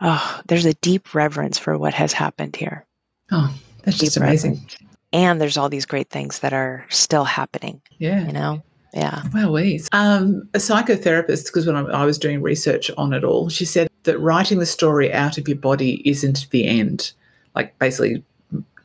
oh, 0.00 0.40
there's 0.46 0.66
a 0.66 0.74
deep 0.74 1.14
reverence 1.14 1.58
for 1.58 1.76
what 1.78 1.94
has 1.94 2.12
happened 2.12 2.56
here. 2.56 2.86
Oh, 3.32 3.52
that's 3.82 3.98
deep 3.98 4.06
just 4.06 4.16
amazing. 4.16 4.52
Reverence. 4.52 4.76
And 5.12 5.40
there's 5.40 5.56
all 5.56 5.68
these 5.68 5.86
great 5.86 6.10
things 6.10 6.40
that 6.40 6.52
are 6.52 6.86
still 6.90 7.24
happening. 7.24 7.80
Yeah. 7.98 8.26
You 8.26 8.32
know? 8.32 8.62
Yeah. 8.94 9.22
Well, 9.34 9.50
Um, 9.92 10.48
a 10.54 10.58
psychotherapist, 10.58 11.46
because 11.46 11.66
when 11.66 11.76
I 11.76 12.04
was 12.04 12.16
doing 12.16 12.40
research 12.40 12.90
on 12.96 13.12
it 13.12 13.24
all, 13.24 13.48
she 13.48 13.64
said 13.64 13.88
that 14.04 14.20
writing 14.20 14.60
the 14.60 14.66
story 14.66 15.12
out 15.12 15.36
of 15.36 15.48
your 15.48 15.58
body 15.58 16.00
isn't 16.08 16.48
the 16.50 16.66
end. 16.66 17.12
Like, 17.56 17.76
basically, 17.80 18.22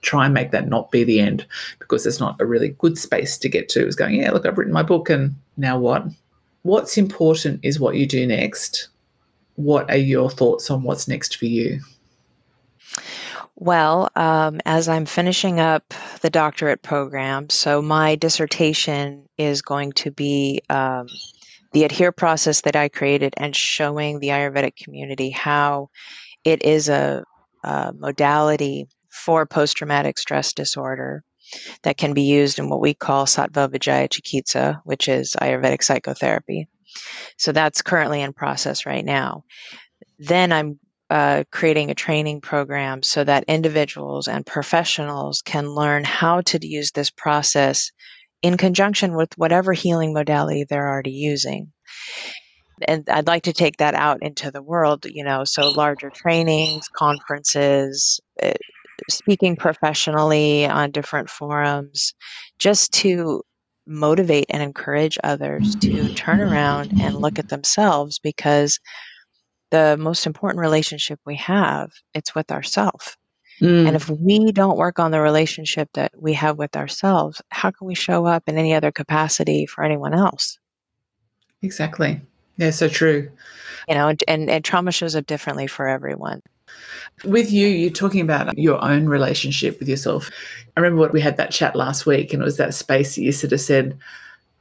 try 0.01 0.25
and 0.25 0.33
make 0.33 0.51
that 0.51 0.67
not 0.67 0.91
be 0.91 1.03
the 1.03 1.19
end 1.19 1.45
because 1.77 2.05
it's 2.05 2.19
not 2.19 2.39
a 2.39 2.45
really 2.45 2.69
good 2.79 2.97
space 2.97 3.37
to 3.37 3.49
get 3.49 3.69
to. 3.69 3.85
Is 3.85 3.95
going, 3.95 4.15
yeah, 4.15 4.31
look, 4.31 4.45
I've 4.45 4.57
written 4.57 4.73
my 4.73 4.83
book, 4.83 5.09
and 5.09 5.35
now 5.57 5.77
what? 5.77 6.05
What's 6.63 6.97
important 6.97 7.59
is 7.63 7.79
what 7.79 7.95
you 7.95 8.07
do 8.07 8.25
next. 8.25 8.89
What 9.55 9.89
are 9.91 9.97
your 9.97 10.29
thoughts 10.29 10.71
on 10.71 10.83
what's 10.83 11.07
next 11.07 11.37
for 11.37 11.45
you? 11.45 11.81
Well, 13.61 14.09
um, 14.15 14.61
as 14.65 14.87
I'm 14.87 15.05
finishing 15.05 15.59
up 15.59 15.93
the 16.21 16.29
doctorate 16.29 16.81
program, 16.81 17.49
so 17.49 17.81
my 17.81 18.15
dissertation 18.15 19.25
is 19.37 19.61
going 19.61 19.91
to 19.93 20.11
be 20.11 20.61
um, 20.69 21.07
the 21.73 21.83
adhere 21.83 22.13
process 22.13 22.61
that 22.61 22.77
I 22.77 22.87
created 22.87 23.33
and 23.35 23.53
showing 23.53 24.19
the 24.19 24.29
Ayurvedic 24.29 24.77
community 24.77 25.29
how 25.29 25.89
it 26.45 26.63
is 26.63 26.87
a, 26.87 27.25
a 27.65 27.91
modality 27.97 28.87
for 29.09 29.45
post 29.45 29.75
traumatic 29.75 30.17
stress 30.17 30.53
disorder 30.53 31.25
that 31.83 31.97
can 31.97 32.13
be 32.13 32.21
used 32.21 32.59
in 32.59 32.69
what 32.69 32.79
we 32.79 32.93
call 32.93 33.25
Sattva 33.25 33.69
Vijaya 33.69 34.07
Chikitsa, 34.07 34.79
which 34.85 35.09
is 35.09 35.35
Ayurvedic 35.41 35.83
psychotherapy. 35.83 36.69
So 37.35 37.51
that's 37.51 37.81
currently 37.81 38.21
in 38.21 38.31
process 38.31 38.85
right 38.85 39.03
now 39.03 39.43
then 40.19 40.51
I'm 40.51 40.79
uh, 41.09 41.43
creating 41.51 41.89
a 41.89 41.95
training 41.95 42.41
program 42.41 43.01
so 43.01 43.23
that 43.23 43.43
individuals 43.47 44.27
and 44.27 44.45
professionals 44.45 45.41
can 45.41 45.69
learn 45.69 46.03
how 46.03 46.41
to 46.41 46.59
use 46.65 46.91
this 46.91 47.09
process 47.09 47.91
in 48.41 48.57
conjunction 48.57 49.15
with 49.15 49.37
whatever 49.37 49.73
healing 49.73 50.13
modality 50.13 50.63
they're 50.63 50.87
already 50.87 51.11
using. 51.11 51.71
And 52.87 53.03
I'd 53.09 53.27
like 53.27 53.43
to 53.43 53.53
take 53.53 53.77
that 53.77 53.93
out 53.93 54.19
into 54.21 54.51
the 54.51 54.61
world, 54.61 55.05
you 55.05 55.23
know, 55.23 55.43
so 55.43 55.71
larger 55.71 56.09
trainings, 56.09 56.87
conferences, 56.95 58.19
uh, 58.41 58.53
speaking 59.09 59.55
professionally 59.55 60.65
on 60.65 60.91
different 60.91 61.29
forums, 61.29 62.13
just 62.57 62.93
to 62.93 63.41
motivate 63.85 64.45
and 64.49 64.61
encourage 64.61 65.17
others 65.23 65.75
to 65.77 66.13
turn 66.13 66.39
around 66.39 66.93
and 67.01 67.15
look 67.15 67.39
at 67.39 67.49
themselves 67.49 68.19
because 68.19 68.79
the 69.71 69.97
most 69.99 70.25
important 70.25 70.59
relationship 70.59 71.19
we 71.25 71.35
have 71.35 71.91
it's 72.13 72.35
with 72.35 72.51
ourselves 72.51 73.17
mm. 73.61 73.87
and 73.87 73.95
if 73.95 74.09
we 74.09 74.51
don't 74.51 74.77
work 74.77 74.99
on 74.99 75.11
the 75.11 75.19
relationship 75.19 75.89
that 75.93 76.11
we 76.17 76.33
have 76.33 76.57
with 76.57 76.75
ourselves 76.75 77.41
how 77.49 77.71
can 77.71 77.87
we 77.87 77.95
show 77.95 78.25
up 78.25 78.43
in 78.47 78.57
any 78.57 78.73
other 78.73 78.91
capacity 78.91 79.65
for 79.65 79.83
anyone 79.83 80.13
else? 80.13 80.57
Exactly. 81.61 82.21
Yeah 82.57 82.71
so 82.71 82.87
true. 82.87 83.31
You 83.87 83.95
know 83.95 84.07
and, 84.07 84.23
and, 84.27 84.49
and 84.49 84.63
trauma 84.63 84.91
shows 84.91 85.15
up 85.15 85.25
differently 85.25 85.67
for 85.67 85.87
everyone. 85.87 86.41
With 87.25 87.51
you, 87.51 87.67
you're 87.67 87.89
talking 87.89 88.21
about 88.21 88.57
your 88.57 88.83
own 88.83 89.07
relationship 89.07 89.79
with 89.79 89.89
yourself. 89.89 90.29
I 90.77 90.79
remember 90.79 90.99
what 90.99 91.11
we 91.11 91.19
had 91.19 91.37
that 91.37 91.51
chat 91.51 91.75
last 91.75 92.05
week, 92.05 92.31
and 92.31 92.41
it 92.41 92.45
was 92.45 92.57
that 92.57 92.73
space 92.73 93.15
that 93.15 93.21
you 93.21 93.31
sort 93.31 93.53
of 93.53 93.59
said 93.59 93.97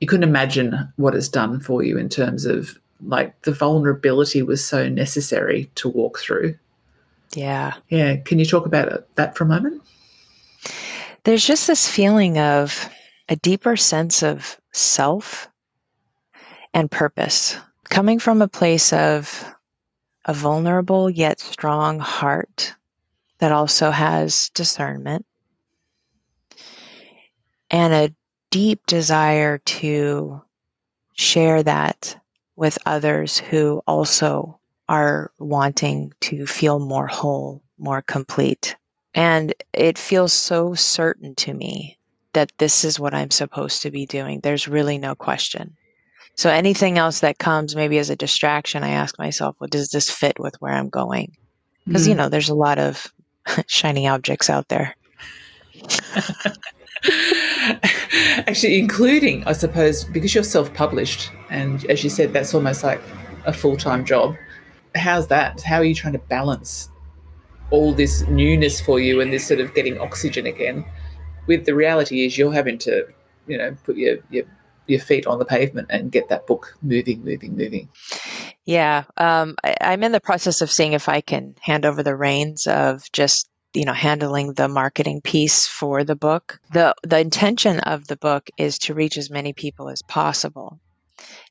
you 0.00 0.06
couldn't 0.06 0.28
imagine 0.28 0.92
what 0.96 1.14
it's 1.14 1.28
done 1.28 1.60
for 1.60 1.82
you 1.82 1.98
in 1.98 2.08
terms 2.08 2.44
of 2.44 2.78
like 3.02 3.42
the 3.42 3.52
vulnerability 3.52 4.42
was 4.42 4.64
so 4.64 4.88
necessary 4.88 5.70
to 5.76 5.88
walk 5.88 6.18
through. 6.18 6.56
Yeah. 7.34 7.74
Yeah. 7.88 8.16
Can 8.16 8.38
you 8.38 8.46
talk 8.46 8.66
about 8.66 9.14
that 9.16 9.36
for 9.36 9.44
a 9.44 9.48
moment? 9.48 9.82
There's 11.24 11.46
just 11.46 11.66
this 11.66 11.86
feeling 11.86 12.38
of 12.38 12.88
a 13.28 13.36
deeper 13.36 13.76
sense 13.76 14.22
of 14.22 14.58
self 14.72 15.48
and 16.72 16.90
purpose 16.90 17.56
coming 17.84 18.18
from 18.18 18.42
a 18.42 18.48
place 18.48 18.92
of 18.92 19.44
a 20.24 20.32
vulnerable 20.34 21.08
yet 21.08 21.40
strong 21.40 21.98
heart 21.98 22.74
that 23.38 23.52
also 23.52 23.90
has 23.90 24.50
discernment 24.50 25.24
and 27.70 27.92
a 27.92 28.14
deep 28.50 28.86
desire 28.86 29.58
to 29.58 30.40
share 31.14 31.62
that 31.62 32.18
with 32.58 32.76
others 32.86 33.38
who 33.38 33.80
also 33.86 34.58
are 34.88 35.30
wanting 35.38 36.12
to 36.20 36.44
feel 36.44 36.80
more 36.80 37.06
whole, 37.06 37.62
more 37.78 38.02
complete. 38.02 38.74
And 39.14 39.54
it 39.72 39.96
feels 39.96 40.32
so 40.32 40.74
certain 40.74 41.36
to 41.36 41.54
me 41.54 41.96
that 42.32 42.50
this 42.58 42.82
is 42.82 42.98
what 42.98 43.14
I'm 43.14 43.30
supposed 43.30 43.82
to 43.82 43.92
be 43.92 44.06
doing. 44.06 44.40
There's 44.40 44.66
really 44.66 44.98
no 44.98 45.14
question. 45.14 45.76
So 46.34 46.50
anything 46.50 46.98
else 46.98 47.20
that 47.20 47.38
comes 47.38 47.76
maybe 47.76 47.96
as 47.98 48.10
a 48.10 48.16
distraction, 48.16 48.82
I 48.82 48.90
ask 48.90 49.16
myself, 49.20 49.54
well, 49.60 49.68
does 49.68 49.90
this 49.90 50.10
fit 50.10 50.40
with 50.40 50.56
where 50.60 50.72
I'm 50.72 50.88
going? 50.88 51.36
Because, 51.86 52.02
mm-hmm. 52.02 52.10
you 52.10 52.16
know, 52.16 52.28
there's 52.28 52.48
a 52.48 52.56
lot 52.56 52.80
of 52.80 53.06
shiny 53.68 54.08
objects 54.08 54.50
out 54.50 54.66
there. 54.66 54.96
Actually, 58.46 58.78
including, 58.78 59.44
I 59.44 59.52
suppose, 59.52 60.04
because 60.04 60.34
you're 60.34 60.44
self 60.44 60.72
published, 60.74 61.30
and 61.50 61.84
as 61.86 62.04
you 62.04 62.10
said, 62.10 62.32
that's 62.32 62.54
almost 62.54 62.84
like 62.84 63.00
a 63.44 63.52
full 63.52 63.76
time 63.76 64.04
job. 64.04 64.36
How's 64.94 65.28
that? 65.28 65.62
How 65.62 65.76
are 65.76 65.84
you 65.84 65.94
trying 65.94 66.14
to 66.14 66.18
balance 66.18 66.88
all 67.70 67.92
this 67.92 68.26
newness 68.28 68.80
for 68.80 68.98
you 69.00 69.20
and 69.20 69.32
this 69.32 69.46
sort 69.46 69.60
of 69.60 69.74
getting 69.74 69.98
oxygen 69.98 70.46
again? 70.46 70.84
With 71.46 71.66
the 71.66 71.74
reality 71.74 72.24
is 72.24 72.38
you're 72.38 72.52
having 72.52 72.78
to, 72.78 73.06
you 73.46 73.58
know, 73.58 73.76
put 73.84 73.96
your, 73.96 74.18
your 74.30 74.44
your 74.86 75.00
feet 75.00 75.26
on 75.26 75.38
the 75.38 75.44
pavement 75.44 75.88
and 75.90 76.10
get 76.10 76.28
that 76.30 76.46
book 76.46 76.76
moving, 76.82 77.22
moving, 77.22 77.56
moving. 77.56 77.88
Yeah, 78.64 79.04
um, 79.16 79.54
I, 79.62 79.76
I'm 79.80 80.02
in 80.02 80.12
the 80.12 80.20
process 80.20 80.62
of 80.62 80.70
seeing 80.70 80.94
if 80.94 81.08
I 81.08 81.20
can 81.20 81.54
hand 81.60 81.84
over 81.84 82.02
the 82.02 82.16
reins 82.16 82.66
of 82.66 83.10
just 83.12 83.48
you 83.74 83.84
know 83.84 83.92
handling 83.92 84.54
the 84.54 84.68
marketing 84.68 85.20
piece 85.20 85.66
for 85.66 86.04
the 86.04 86.16
book. 86.16 86.60
The 86.72 86.94
the 87.02 87.18
intention 87.18 87.80
of 87.80 88.06
the 88.06 88.16
book 88.16 88.48
is 88.56 88.78
to 88.80 88.94
reach 88.94 89.16
as 89.16 89.30
many 89.30 89.52
people 89.52 89.88
as 89.88 90.02
possible. 90.02 90.80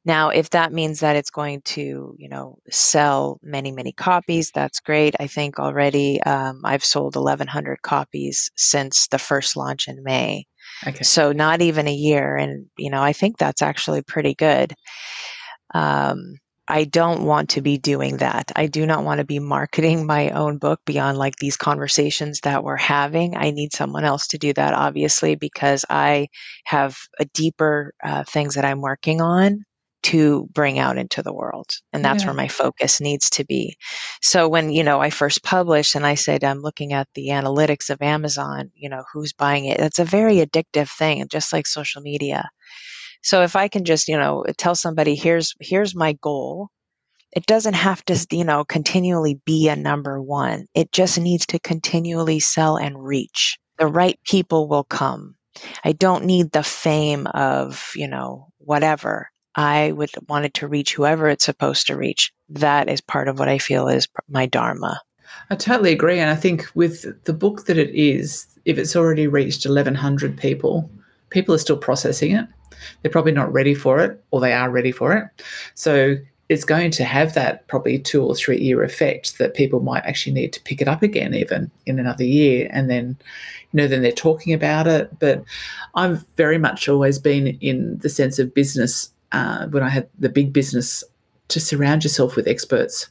Now 0.06 0.30
if 0.30 0.50
that 0.52 0.74
means 0.74 1.02
that 1.02 1.16
it's 1.16 1.30
going 1.30 1.62
to 1.62 2.16
you 2.18 2.30
know 2.30 2.58
sell 2.70 3.40
many 3.44 3.72
many 3.72 3.92
copies 3.92 4.52
that's 4.52 4.80
great. 4.80 5.16
I 5.20 5.28
think 5.28 5.60
already 5.60 6.22
um, 6.24 6.62
i've 6.64 6.86
sold 6.86 7.16
1100 7.16 7.82
copies 7.82 8.52
since 8.56 9.08
the 9.08 9.20
first 9.20 9.56
launch 9.56 9.88
in 9.88 10.04
may. 10.04 10.46
Okay. 10.86 11.04
so 11.04 11.32
not 11.32 11.62
even 11.62 11.88
a 11.88 11.94
year 11.94 12.36
and 12.36 12.68
you 12.78 12.92
know 12.92 13.02
i 13.02 13.14
think 13.14 13.38
that's 13.38 13.62
actually 13.62 14.02
pretty 14.02 14.36
good. 14.36 14.74
Um, 15.74 16.38
I 16.68 16.84
don't 16.84 17.24
want 17.24 17.50
to 17.52 17.62
be 17.62 17.78
doing 17.78 18.18
that. 18.18 18.52
I 18.56 18.68
do 18.68 18.86
not 18.86 19.04
want 19.04 19.20
to 19.20 19.26
be 19.26 19.40
marketing 19.40 20.06
my 20.06 20.32
own 20.32 20.58
book 20.58 20.82
beyond 20.86 21.18
like 21.18 21.38
these 21.38 21.58
conversations 21.58 22.42
that 22.42 22.64
we're 22.64 22.76
having. 22.76 23.38
I 23.38 23.52
need 23.52 23.74
someone 23.74 24.04
else 24.04 24.28
to 24.28 24.38
do 24.38 24.54
that, 24.54 24.74
obviously, 24.74 25.36
because 25.36 25.86
I 25.90 26.28
have 26.66 26.98
a 27.20 27.26
deeper 27.26 27.94
uh, 28.04 28.24
things 28.26 28.56
that 28.56 28.66
I'm 28.66 28.82
working 28.82 29.22
on 29.22 29.64
to 30.04 30.48
bring 30.54 30.80
out 30.80 30.98
into 30.98 31.24
the 31.24 31.34
world 31.34 31.70
and 31.92 32.06
that's 32.06 32.24
yeah. 32.24 32.30
where 32.30 32.36
my 32.36 32.48
focus 32.48 33.02
needs 33.02 33.30
to 33.30 33.44
be 33.44 33.76
so 34.22 34.48
when 34.48 34.70
you 34.70 34.84
know 34.84 35.02
i 35.02 35.10
first 35.10 35.44
published 35.44 35.96
and 35.96 36.06
i 36.06 36.14
said 36.14 36.44
i'm 36.44 36.62
looking 36.62 36.94
at 36.94 37.08
the 37.16 37.30
analytics 37.30 37.90
of 37.90 38.02
amazon 38.02 38.72
you 38.76 38.88
know 38.88 39.04
who's 39.12 39.34
buying 39.34 39.66
it 39.66 39.80
it's 39.80 40.00
a 40.00 40.06
very 40.06 40.36
addictive 40.38 40.90
thing 40.90 41.28
just 41.30 41.52
like 41.52 41.66
social 41.66 42.02
media 42.02 42.48
so 43.24 43.44
if 43.44 43.56
I 43.56 43.68
can 43.68 43.86
just, 43.86 44.08
you 44.08 44.18
know, 44.18 44.46
tell 44.58 44.76
somebody 44.76 45.16
here's 45.16 45.54
here's 45.60 45.96
my 45.96 46.14
goal, 46.14 46.70
it 47.32 47.46
doesn't 47.46 47.76
have 47.76 48.04
to, 48.06 48.26
you 48.32 48.44
know, 48.44 48.64
continually 48.64 49.40
be 49.46 49.68
a 49.68 49.76
number 49.76 50.22
1. 50.22 50.68
It 50.74 50.92
just 50.92 51.20
needs 51.20 51.46
to 51.48 51.60
continually 51.60 52.40
sell 52.40 52.78
and 52.78 53.04
reach. 53.04 53.58
The 53.78 53.88
right 53.88 54.20
people 54.26 54.68
will 54.68 54.86
come. 54.86 55.36
I 55.84 55.92
don't 55.92 56.26
need 56.26 56.52
the 56.52 56.64
fame 56.64 57.28
of, 57.28 57.92
you 57.96 58.08
know, 58.08 58.48
whatever. 58.60 59.30
I 59.56 59.92
would 59.92 60.12
want 60.30 60.46
it 60.46 60.54
to 60.56 60.68
reach 60.68 60.94
whoever 60.94 61.28
it's 61.28 61.46
supposed 61.46 61.88
to 61.88 61.98
reach. 61.98 62.32
That 62.50 62.90
is 62.90 63.02
part 63.02 63.28
of 63.28 63.40
what 63.40 63.50
I 63.50 63.58
feel 63.58 63.88
is 63.88 64.08
my 64.30 64.46
dharma. 64.46 65.02
I 65.50 65.56
totally 65.56 65.92
agree. 65.92 66.20
And 66.20 66.30
I 66.30 66.36
think 66.36 66.70
with 66.76 67.24
the 67.26 67.34
book 67.34 67.66
that 67.66 67.78
it 67.78 67.90
is, 67.94 68.48
if 68.66 68.78
it's 68.78 68.96
already 68.96 69.28
reached 69.28 69.66
1,100 69.66 70.38
people, 70.38 70.90
people 71.30 71.56
are 71.56 71.60
still 71.60 71.78
processing 71.78 72.32
it. 72.32 72.48
They're 73.02 73.12
probably 73.12 73.32
not 73.32 73.52
ready 73.52 73.74
for 73.74 74.00
it, 74.00 74.22
or 74.32 74.40
they 74.40 74.54
are 74.54 74.70
ready 74.70 74.92
for 74.92 75.14
it. 75.14 75.26
So 75.76 76.18
it's 76.50 76.64
going 76.64 76.92
to 76.92 77.04
have 77.04 77.34
that 77.34 77.68
probably 77.68 78.00
two 78.00 78.24
or 78.24 78.34
three 78.34 78.60
year 78.60 78.84
effect 78.84 79.38
that 79.38 79.54
people 79.54 79.82
might 79.82 80.06
actually 80.06 80.34
need 80.34 80.54
to 80.54 80.62
pick 80.62 80.82
it 80.82 80.88
up 80.88 81.04
again, 81.04 81.34
even 81.34 81.70
in 81.86 82.00
another 82.00 82.24
year. 82.24 82.70
And 82.72 82.90
then, 82.90 83.18
you 83.72 83.78
know, 83.78 83.88
then 83.88 84.02
they're 84.02 84.12
talking 84.12 84.54
about 84.54 84.88
it. 84.88 85.20
But 85.20 85.44
I've 85.96 86.26
very 86.38 86.58
much 86.58 86.88
always 86.88 87.20
been 87.20 87.48
in 87.60 87.98
the 88.00 88.10
sense 88.10 88.40
of 88.40 88.54
business 88.54 89.12
uh, 89.34 89.68
when 89.68 89.84
I 89.84 89.90
had 89.90 90.10
the 90.18 90.30
big 90.30 90.54
business 90.54 91.04
to 91.50 91.60
surround 91.60 92.04
yourself 92.04 92.36
with 92.36 92.48
experts 92.48 93.10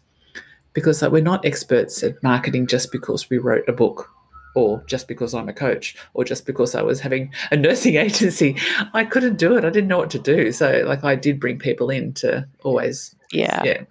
because 0.73 1.01
like, 1.01 1.11
we're 1.13 1.23
not 1.23 1.45
experts 1.45 2.03
at 2.03 2.23
marketing 2.23 2.67
just 2.67 2.93
because 2.93 3.31
we 3.31 3.39
wrote 3.39 3.69
a 3.69 3.73
book 3.73 4.11
or 4.57 4.83
just 4.87 5.07
because 5.07 5.35
I'm 5.35 5.51
a 5.51 5.53
coach, 5.53 5.95
or 6.14 6.25
just 6.25 6.47
because 6.47 6.75
I 6.75 6.81
was 6.81 6.99
having 6.99 7.31
a 7.53 7.57
nursing 7.57 7.95
agency. 8.07 8.57
I 8.95 9.05
couldn't 9.05 9.37
do 9.37 9.57
it. 9.57 9.64
I 9.64 9.71
didn't 9.71 9.88
know 9.88 9.99
what 9.99 10.11
to 10.11 10.19
do. 10.19 10.51
So, 10.51 10.83
like, 10.87 11.05
I 11.05 11.14
did 11.14 11.38
bring 11.38 11.59
people 11.59 11.90
in 11.90 12.14
to 12.14 12.49
always. 12.64 13.14
Yeah. 13.31 13.62
Yeah. 13.64 13.83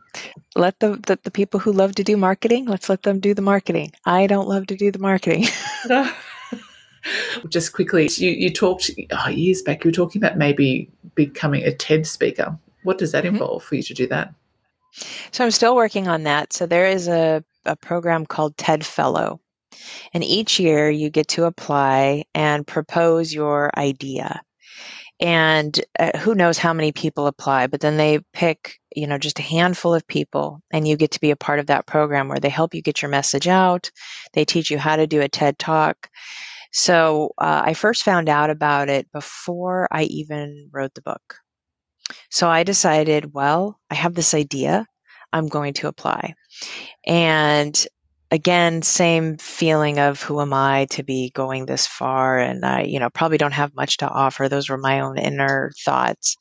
Let 0.55 0.79
the, 0.79 0.95
the, 1.05 1.19
the 1.21 1.29
people 1.29 1.59
who 1.59 1.71
love 1.71 1.93
to 1.95 2.03
do 2.03 2.17
marketing, 2.17 2.65
let's 2.65 2.89
let 2.89 3.03
them 3.03 3.19
do 3.19 3.33
the 3.33 3.43
marketing. 3.43 3.91
I 4.05 4.25
don't 4.25 4.47
love 4.47 4.65
to 4.67 4.75
do 4.75 4.91
the 4.91 4.99
marketing. 4.99 5.45
Just 7.49 7.73
quickly, 7.73 8.09
you, 8.15 8.31
you 8.31 8.49
talked 8.49 8.89
oh, 9.11 9.29
years 9.29 9.61
back, 9.61 9.83
you 9.83 9.89
were 9.89 9.93
talking 9.93 10.23
about 10.23 10.37
maybe 10.37 10.89
becoming 11.13 11.63
a 11.63 11.71
TED 11.71 12.07
speaker. 12.07 12.57
What 12.81 12.97
does 12.97 13.11
that 13.11 13.23
mm-hmm. 13.23 13.35
involve 13.35 13.63
for 13.63 13.75
you 13.75 13.83
to 13.83 13.93
do 13.93 14.07
that? 14.07 14.33
So 15.31 15.43
I'm 15.43 15.51
still 15.51 15.75
working 15.75 16.07
on 16.07 16.23
that. 16.23 16.53
So 16.53 16.65
there 16.65 16.87
is 16.87 17.07
a, 17.07 17.43
a 17.65 17.75
program 17.75 18.25
called 18.25 18.57
TED 18.57 18.83
Fellow 18.83 19.39
and 20.13 20.23
each 20.23 20.59
year 20.59 20.89
you 20.89 21.09
get 21.09 21.27
to 21.29 21.45
apply 21.45 22.25
and 22.33 22.67
propose 22.67 23.33
your 23.33 23.71
idea. 23.77 24.41
And 25.19 25.79
uh, 25.97 26.17
who 26.17 26.35
knows 26.35 26.57
how 26.57 26.73
many 26.73 26.91
people 26.91 27.27
apply, 27.27 27.67
but 27.67 27.79
then 27.79 27.95
they 27.95 28.19
pick, 28.33 28.79
you 28.95 29.07
know, 29.07 29.17
just 29.17 29.39
a 29.39 29.43
handful 29.43 29.93
of 29.93 30.05
people 30.07 30.61
and 30.71 30.85
you 30.85 30.97
get 30.97 31.11
to 31.11 31.21
be 31.21 31.31
a 31.31 31.37
part 31.37 31.59
of 31.59 31.67
that 31.67 31.87
program 31.87 32.27
where 32.27 32.39
they 32.39 32.49
help 32.49 32.75
you 32.75 32.81
get 32.81 33.01
your 33.01 33.09
message 33.09 33.47
out. 33.47 33.89
They 34.33 34.43
teach 34.43 34.69
you 34.69 34.77
how 34.77 34.97
to 34.97 35.07
do 35.07 35.21
a 35.21 35.29
TED 35.29 35.57
talk. 35.57 36.09
So 36.73 37.31
uh, 37.37 37.63
I 37.65 37.73
first 37.73 38.03
found 38.03 38.27
out 38.27 38.49
about 38.49 38.89
it 38.89 39.09
before 39.13 39.87
I 39.89 40.03
even 40.03 40.69
wrote 40.73 40.93
the 40.93 41.01
book. 41.01 41.37
So 42.29 42.49
I 42.49 42.63
decided, 42.63 43.33
well, 43.33 43.79
I 43.89 43.95
have 43.95 44.13
this 44.13 44.33
idea. 44.33 44.85
I'm 45.31 45.47
going 45.47 45.73
to 45.75 45.87
apply. 45.87 46.35
And 47.05 47.87
again, 48.31 48.81
same 48.81 49.37
feeling 49.37 49.99
of 49.99 50.21
who 50.21 50.41
am 50.41 50.53
I 50.53 50.85
to 50.91 51.03
be 51.03 51.31
going 51.35 51.65
this 51.65 51.87
far? 51.87 52.39
And 52.39 52.65
I, 52.65 52.83
you 52.83 52.99
know, 52.99 53.09
probably 53.09 53.37
don't 53.37 53.53
have 53.53 53.75
much 53.75 53.97
to 53.97 54.09
offer. 54.09 54.49
Those 54.49 54.69
were 54.69 54.77
my 54.77 54.99
own 54.99 55.17
inner 55.17 55.71
thoughts. 55.83 56.35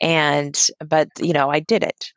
And, 0.00 0.58
but, 0.86 1.08
you 1.20 1.32
know, 1.32 1.50
I 1.50 1.60
did 1.60 1.82
it. 1.82 2.12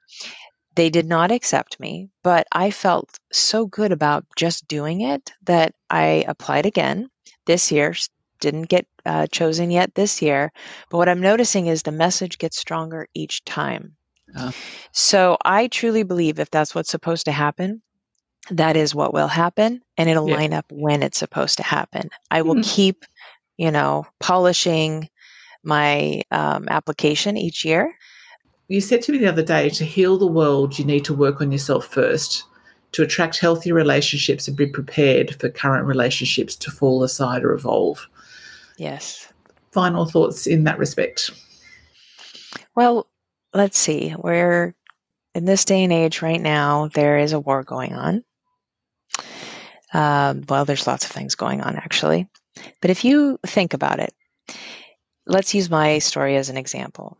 They 0.75 0.89
did 0.89 1.07
not 1.07 1.31
accept 1.31 1.79
me, 1.79 2.09
but 2.23 2.47
I 2.51 2.71
felt 2.71 3.19
so 3.31 3.65
good 3.65 3.91
about 3.91 4.25
just 4.35 4.67
doing 4.67 5.01
it 5.01 5.31
that 5.43 5.73
I 5.89 6.23
applied 6.27 6.65
again 6.65 7.09
this 7.45 7.71
year. 7.71 7.95
Didn't 8.39 8.69
get 8.69 8.85
uh, 9.05 9.27
chosen 9.27 9.71
yet 9.71 9.95
this 9.95 10.21
year. 10.21 10.51
But 10.89 10.97
what 10.97 11.09
I'm 11.09 11.19
noticing 11.19 11.67
is 11.67 11.83
the 11.83 11.91
message 11.91 12.37
gets 12.37 12.57
stronger 12.57 13.07
each 13.13 13.43
time. 13.43 13.95
Oh. 14.37 14.53
So 14.93 15.37
I 15.43 15.67
truly 15.67 16.03
believe 16.03 16.39
if 16.39 16.51
that's 16.51 16.75
what's 16.75 16.91
supposed 16.91 17.25
to 17.25 17.31
happen, 17.31 17.81
that 18.51 18.75
is 18.75 18.95
what 18.95 19.13
will 19.13 19.27
happen 19.27 19.81
and 19.97 20.09
it'll 20.09 20.29
yeah. 20.29 20.35
line 20.35 20.53
up 20.53 20.65
when 20.71 21.03
it's 21.03 21.17
supposed 21.17 21.57
to 21.57 21.63
happen. 21.63 22.09
I 22.31 22.41
will 22.41 22.55
mm-hmm. 22.55 22.69
keep, 22.69 23.05
you 23.57 23.71
know, 23.71 24.05
polishing 24.19 25.09
my 25.63 26.21
um, 26.31 26.67
application 26.69 27.37
each 27.37 27.63
year. 27.65 27.93
You 28.67 28.81
said 28.81 29.01
to 29.03 29.11
me 29.11 29.17
the 29.17 29.27
other 29.27 29.43
day 29.43 29.69
to 29.69 29.85
heal 29.85 30.17
the 30.17 30.27
world, 30.27 30.77
you 30.77 30.85
need 30.85 31.05
to 31.05 31.13
work 31.13 31.41
on 31.41 31.51
yourself 31.51 31.85
first. 31.85 32.45
To 32.93 33.03
attract 33.03 33.37
healthy 33.37 33.71
relationships 33.71 34.47
and 34.47 34.57
be 34.57 34.65
prepared 34.65 35.39
for 35.39 35.47
current 35.47 35.85
relationships 35.85 36.55
to 36.55 36.71
fall 36.71 37.03
aside 37.03 37.43
or 37.43 37.53
evolve. 37.53 38.09
Yes. 38.77 39.31
Final 39.71 40.05
thoughts 40.05 40.47
in 40.47 40.63
that 40.63 40.79
respect? 40.79 41.29
Well, 42.75 43.05
let's 43.53 43.77
see. 43.77 44.15
We're 44.17 44.73
in 45.35 45.45
this 45.45 45.65
day 45.65 45.83
and 45.83 45.93
age 45.93 46.21
right 46.21 46.41
now, 46.41 46.89
there 46.93 47.17
is 47.17 47.33
a 47.33 47.39
war 47.39 47.63
going 47.63 47.93
on. 47.93 48.23
Um, 49.93 50.43
well, 50.47 50.65
there's 50.65 50.87
lots 50.87 51.05
of 51.05 51.11
things 51.11 51.35
going 51.35 51.61
on 51.61 51.75
actually. 51.75 52.27
But 52.81 52.91
if 52.91 53.05
you 53.05 53.39
think 53.45 53.73
about 53.73 53.99
it, 53.99 54.13
let's 55.25 55.53
use 55.53 55.69
my 55.69 55.99
story 55.99 56.35
as 56.35 56.49
an 56.49 56.57
example. 56.57 57.17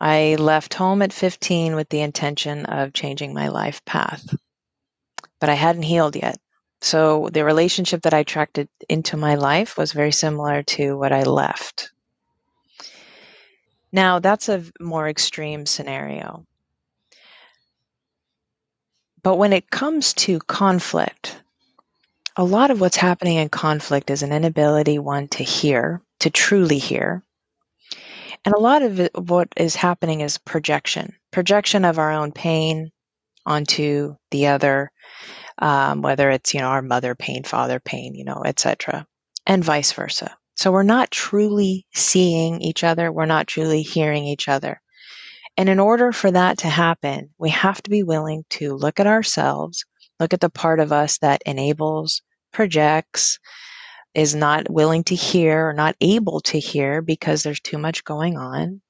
I 0.00 0.36
left 0.38 0.74
home 0.74 1.02
at 1.02 1.12
15 1.12 1.76
with 1.76 1.88
the 1.88 2.00
intention 2.00 2.66
of 2.66 2.92
changing 2.92 3.34
my 3.34 3.48
life 3.48 3.84
path, 3.84 4.34
but 5.38 5.48
I 5.48 5.54
hadn't 5.54 5.82
healed 5.82 6.16
yet. 6.16 6.38
So 6.80 7.28
the 7.32 7.44
relationship 7.44 8.02
that 8.02 8.14
I 8.14 8.18
attracted 8.18 8.68
into 8.88 9.16
my 9.16 9.36
life 9.36 9.78
was 9.78 9.92
very 9.92 10.10
similar 10.10 10.64
to 10.64 10.98
what 10.98 11.12
I 11.12 11.22
left. 11.22 11.92
Now, 13.92 14.18
that's 14.18 14.48
a 14.48 14.64
more 14.80 15.08
extreme 15.08 15.66
scenario. 15.66 16.44
But 19.22 19.36
when 19.36 19.52
it 19.52 19.70
comes 19.70 20.12
to 20.14 20.40
conflict, 20.40 21.41
a 22.36 22.44
lot 22.44 22.70
of 22.70 22.80
what's 22.80 22.96
happening 22.96 23.36
in 23.36 23.48
conflict 23.48 24.10
is 24.10 24.22
an 24.22 24.32
inability, 24.32 24.98
one, 24.98 25.28
to 25.28 25.44
hear, 25.44 26.02
to 26.20 26.30
truly 26.30 26.78
hear. 26.78 27.22
And 28.44 28.54
a 28.54 28.60
lot 28.60 28.82
of 28.82 29.00
it, 29.00 29.12
what 29.14 29.48
is 29.56 29.74
happening 29.76 30.20
is 30.20 30.38
projection, 30.38 31.14
projection 31.30 31.84
of 31.84 31.98
our 31.98 32.10
own 32.10 32.32
pain 32.32 32.90
onto 33.46 34.16
the 34.30 34.48
other, 34.48 34.90
um, 35.58 36.02
whether 36.02 36.30
it's 36.30 36.54
you 36.54 36.60
know 36.60 36.68
our 36.68 36.82
mother 36.82 37.14
pain, 37.14 37.44
father 37.44 37.78
pain, 37.78 38.14
you 38.14 38.24
know, 38.24 38.42
etc., 38.44 39.06
and 39.46 39.64
vice 39.64 39.92
versa. 39.92 40.36
So 40.56 40.72
we're 40.72 40.82
not 40.82 41.10
truly 41.10 41.86
seeing 41.94 42.60
each 42.60 42.84
other. 42.84 43.12
We're 43.12 43.26
not 43.26 43.46
truly 43.46 43.82
hearing 43.82 44.26
each 44.26 44.48
other. 44.48 44.80
And 45.56 45.68
in 45.68 45.80
order 45.80 46.12
for 46.12 46.30
that 46.30 46.58
to 46.58 46.68
happen, 46.68 47.30
we 47.38 47.50
have 47.50 47.82
to 47.82 47.90
be 47.90 48.02
willing 48.02 48.44
to 48.50 48.74
look 48.74 49.00
at 49.00 49.06
ourselves, 49.06 49.84
Look 50.22 50.32
at 50.32 50.40
the 50.40 50.50
part 50.50 50.78
of 50.78 50.92
us 50.92 51.18
that 51.18 51.42
enables, 51.46 52.22
projects, 52.52 53.40
is 54.14 54.36
not 54.36 54.70
willing 54.70 55.02
to 55.02 55.16
hear 55.16 55.70
or 55.70 55.72
not 55.72 55.96
able 56.00 56.40
to 56.42 56.60
hear 56.60 57.02
because 57.02 57.42
there's 57.42 57.58
too 57.58 57.76
much 57.76 58.04
going 58.04 58.38
on. 58.38 58.80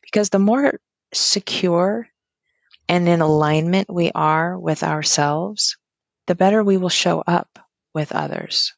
Because 0.00 0.30
the 0.30 0.38
more 0.38 0.78
secure 1.12 2.06
and 2.88 3.08
in 3.08 3.20
alignment 3.20 3.92
we 3.92 4.12
are 4.14 4.56
with 4.60 4.84
ourselves, 4.84 5.76
the 6.28 6.36
better 6.36 6.62
we 6.62 6.76
will 6.76 6.88
show 6.88 7.24
up 7.26 7.58
with 7.92 8.12
others. 8.12 8.72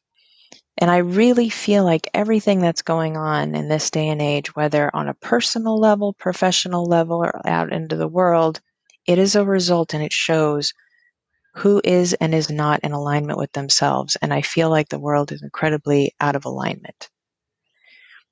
And 0.79 0.89
I 0.89 0.97
really 0.97 1.49
feel 1.49 1.83
like 1.83 2.09
everything 2.15 2.59
that's 2.59 2.81
going 2.81 3.17
on 3.17 3.53
in 3.53 3.69
this 3.69 3.91
day 3.91 4.07
and 4.07 4.19
age, 4.19 4.55
whether 4.55 4.89
on 4.95 5.07
a 5.07 5.13
personal 5.13 5.79
level, 5.79 6.13
professional 6.13 6.85
level, 6.85 7.23
or 7.23 7.47
out 7.47 7.71
into 7.71 7.95
the 7.95 8.07
world, 8.07 8.61
it 9.05 9.19
is 9.19 9.35
a 9.35 9.45
result 9.45 9.93
and 9.93 10.01
it 10.01 10.11
shows 10.11 10.73
who 11.55 11.81
is 11.83 12.13
and 12.13 12.33
is 12.33 12.49
not 12.49 12.79
in 12.81 12.91
alignment 12.91 13.37
with 13.37 13.51
themselves. 13.53 14.17
And 14.21 14.33
I 14.33 14.41
feel 14.41 14.69
like 14.69 14.89
the 14.89 14.99
world 14.99 15.31
is 15.31 15.41
incredibly 15.41 16.13
out 16.19 16.35
of 16.35 16.45
alignment. 16.45 17.09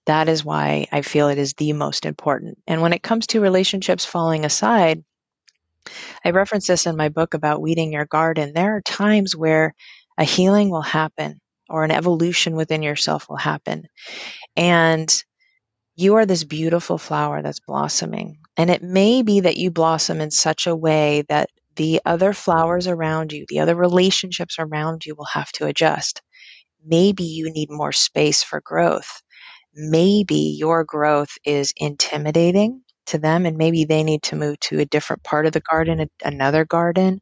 That 0.06 0.30
is 0.30 0.46
why 0.46 0.88
I 0.92 1.02
feel 1.02 1.28
it 1.28 1.38
is 1.38 1.54
the 1.54 1.74
most 1.74 2.06
important. 2.06 2.60
And 2.66 2.82
when 2.82 2.94
it 2.94 3.04
comes 3.04 3.28
to 3.28 3.42
relationships 3.42 4.06
falling 4.06 4.46
aside, 4.46 5.04
I 6.24 6.32
reference 6.32 6.68
this 6.68 6.86
in 6.86 6.96
my 6.96 7.10
book 7.10 7.34
about 7.34 7.62
weeding 7.62 7.92
your 7.92 8.06
garden. 8.06 8.54
There 8.54 8.76
are 8.76 8.82
times 8.82 9.36
where 9.36 9.74
a 10.18 10.24
healing 10.24 10.70
will 10.70 10.82
happen 10.82 11.40
or 11.70 11.84
an 11.84 11.92
evolution 11.92 12.56
within 12.56 12.82
yourself 12.82 13.28
will 13.30 13.38
happen. 13.38 13.88
And 14.56 15.14
you 15.96 16.16
are 16.16 16.26
this 16.26 16.44
beautiful 16.44 16.98
flower 16.98 17.42
that's 17.42 17.60
blossoming. 17.60 18.38
And 18.56 18.70
it 18.70 18.84
may 18.84 19.22
be 19.24 19.42
that 19.42 19.58
you 19.58 19.72
blossom 19.72 20.22
in 20.22 20.32
such 20.32 20.68
a 20.68 20.76
way 20.76 21.24
that 21.28 21.50
the 21.78 22.02
other 22.06 22.34
flowers 22.34 22.88
around 22.88 23.32
you, 23.32 23.46
the 23.48 23.60
other 23.60 23.76
relationships 23.76 24.58
around 24.60 25.06
you 25.06 25.16
will 25.16 25.26
have 25.26 25.52
to 25.54 25.66
adjust. 25.66 26.22
Maybe 26.86 27.24
you 27.24 27.52
need 27.52 27.72
more 27.72 27.92
space 27.92 28.44
for 28.44 28.62
growth. 28.62 29.22
Maybe 29.74 30.56
your 30.58 30.84
growth 30.84 31.38
is 31.46 31.74
intimidating 31.78 32.82
to 33.06 33.18
them, 33.18 33.46
and 33.46 33.58
maybe 33.58 33.86
they 33.86 34.04
need 34.04 34.24
to 34.24 34.36
move 34.36 34.60
to 34.62 34.80
a 34.80 34.86
different 34.86 35.24
part 35.24 35.46
of 35.46 35.54
the 35.54 35.62
garden, 35.62 36.10
another 36.26 36.66
garden. 36.66 37.22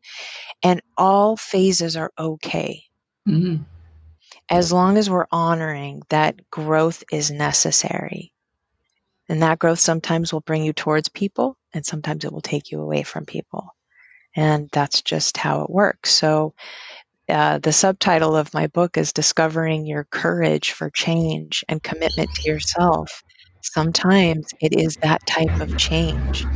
And 0.64 0.82
all 0.98 1.38
phases 1.38 1.96
are 1.96 2.12
okay. 2.18 2.82
Mm-hmm. 3.28 3.64
As 4.50 4.72
long 4.72 4.98
as 4.98 5.10
we're 5.10 5.28
honoring 5.32 6.02
that 6.10 6.50
growth 6.50 7.04
is 7.12 7.30
necessary. 7.30 8.32
And 9.28 9.42
that 9.42 9.60
growth 9.60 9.80
sometimes 9.80 10.32
will 10.32 10.42
bring 10.42 10.64
you 10.64 10.74
towards 10.74 11.10
people, 11.10 11.58
and 11.74 11.86
sometimes 11.86 12.24
it 12.24 12.32
will 12.32 12.42
take 12.42 12.72
you 12.72 12.82
away 12.82 13.04
from 13.04 13.26
people. 13.26 13.75
And 14.36 14.70
that's 14.72 15.02
just 15.02 15.38
how 15.38 15.62
it 15.64 15.70
works. 15.70 16.12
So, 16.12 16.54
uh, 17.30 17.60
the 17.60 17.74
subtitle 17.74 18.36
of 18.38 18.54
my 18.54 18.68
book 18.68 18.98
is 18.98 19.14
Discovering 19.14 19.86
Your 19.88 20.06
Courage 20.12 20.72
for 20.72 20.90
Change 20.92 21.64
and 21.70 21.84
Commitment 21.84 22.32
to 22.34 22.52
Yourself. 22.52 23.24
Sometimes 23.62 24.48
it 24.62 24.74
is 24.80 24.98
that 25.02 25.26
type 25.26 25.54
of 25.60 25.76
change, 25.78 26.48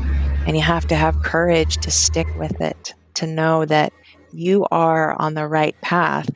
and 0.46 0.56
you 0.58 0.64
have 0.64 0.88
to 0.88 0.96
have 0.96 1.22
courage 1.22 1.80
to 1.82 1.92
stick 1.92 2.36
with 2.36 2.60
it, 2.62 2.94
to 3.16 3.28
know 3.28 3.66
that 3.66 3.94
you 4.32 4.66
are 4.72 5.16
on 5.22 5.34
the 5.36 5.48
right 5.48 5.76
path 5.82 6.30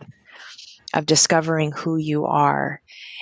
of 0.94 1.06
discovering 1.06 1.72
who 1.72 1.98
you 1.98 2.26
are. 2.26 2.82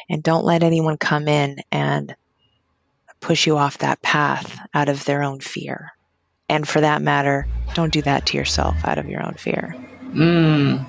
And 0.09 0.23
don't 0.23 0.45
let 0.45 0.63
anyone 0.63 0.97
come 0.97 1.27
in 1.27 1.57
and 1.71 2.15
push 3.21 3.47
you 3.47 3.57
off 3.57 3.77
that 3.77 4.01
path 4.01 4.59
out 4.73 4.89
of 4.89 5.05
their 5.05 5.23
own 5.23 5.39
fear. 5.39 5.91
And 6.51 6.67
for 6.67 6.81
that 6.81 7.01
matter, 7.01 7.47
don't 7.75 7.93
do 7.93 8.01
that 8.01 8.25
to 8.25 8.37
yourself 8.37 8.75
out 8.83 8.97
of 8.97 9.07
your 9.07 9.25
own 9.25 9.35
fear. 9.35 9.73
Mm. 10.09 10.85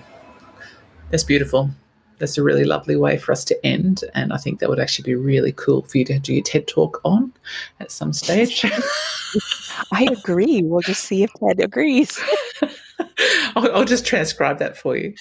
That's 1.11 1.23
beautiful. 1.23 1.71
That's 2.19 2.37
a 2.37 2.43
really 2.43 2.65
lovely 2.65 2.97
way 2.97 3.17
for 3.17 3.31
us 3.31 3.45
to 3.45 3.65
end. 3.65 4.03
And 4.13 4.33
I 4.33 4.39
think 4.39 4.59
that 4.59 4.69
would 4.69 4.81
actually 4.81 5.05
be 5.05 5.15
really 5.15 5.53
cool 5.53 5.83
for 5.83 5.99
you 5.99 6.05
to 6.07 6.19
do 6.19 6.35
your 6.35 6.43
TED 6.43 6.67
talk 6.67 7.01
on 7.05 7.33
at 7.79 7.93
some 7.93 8.13
stage. 8.13 8.65
I 9.93 10.09
agree. 10.11 10.63
We'll 10.63 10.81
just 10.81 11.05
see 11.05 11.23
if 11.23 11.31
Ted 11.35 11.61
agrees. 11.61 12.19
I'll, 13.55 13.73
I'll 13.73 13.85
just 13.85 14.05
transcribe 14.05 14.59
that 14.59 14.77
for 14.77 14.97
you. 14.97 15.15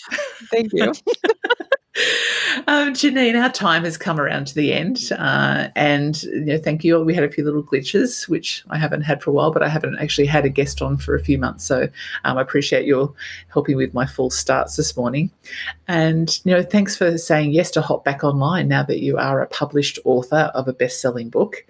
Thank 0.49 0.73
you. 0.73 0.91
Um, 2.67 2.93
Janine, 2.93 3.41
our 3.41 3.51
time 3.51 3.83
has 3.83 3.97
come 3.97 4.19
around 4.19 4.47
to 4.47 4.55
the 4.55 4.73
end, 4.73 5.09
uh, 5.17 5.69
and 5.75 6.21
you 6.23 6.41
know, 6.41 6.57
thank 6.57 6.83
you. 6.83 6.99
We 7.01 7.13
had 7.13 7.23
a 7.23 7.29
few 7.29 7.43
little 7.43 7.63
glitches, 7.63 8.27
which 8.27 8.63
I 8.69 8.77
haven't 8.77 9.01
had 9.01 9.21
for 9.21 9.29
a 9.29 9.33
while, 9.33 9.51
but 9.51 9.63
I 9.63 9.69
haven't 9.69 9.99
actually 9.99 10.27
had 10.27 10.45
a 10.45 10.49
guest 10.49 10.81
on 10.81 10.97
for 10.97 11.15
a 11.15 11.23
few 11.23 11.37
months, 11.37 11.65
so 11.65 11.87
um, 12.23 12.37
I 12.37 12.41
appreciate 12.41 12.85
your 12.85 13.13
helping 13.49 13.77
with 13.77 13.93
my 13.93 14.05
full 14.05 14.29
starts 14.29 14.75
this 14.75 14.97
morning. 14.97 15.31
And 15.87 16.39
you 16.43 16.53
know, 16.53 16.63
thanks 16.63 16.95
for 16.95 17.17
saying 17.17 17.51
yes 17.51 17.71
to 17.71 17.81
hop 17.81 18.03
back 18.03 18.23
online 18.23 18.67
now 18.67 18.83
that 18.83 18.99
you 18.99 19.17
are 19.17 19.41
a 19.41 19.47
published 19.47 19.99
author 20.05 20.51
of 20.53 20.67
a 20.67 20.73
best-selling 20.73 21.29
book. 21.29 21.65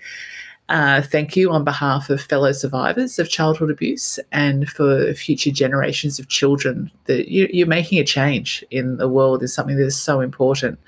Uh, 0.71 1.01
thank 1.01 1.35
you 1.35 1.51
on 1.51 1.65
behalf 1.65 2.09
of 2.09 2.21
fellow 2.21 2.53
survivors 2.53 3.19
of 3.19 3.27
childhood 3.27 3.69
abuse 3.69 4.17
and 4.31 4.69
for 4.69 5.13
future 5.13 5.51
generations 5.51 6.17
of 6.17 6.29
children 6.29 6.89
that 7.07 7.29
you, 7.29 7.65
are 7.65 7.67
making 7.67 7.99
a 7.99 8.05
change 8.05 8.63
in 8.71 8.95
the 8.95 9.09
world 9.09 9.43
is 9.43 9.53
something 9.53 9.75
that 9.75 9.85
is 9.85 10.01
so 10.01 10.21
important. 10.21 10.79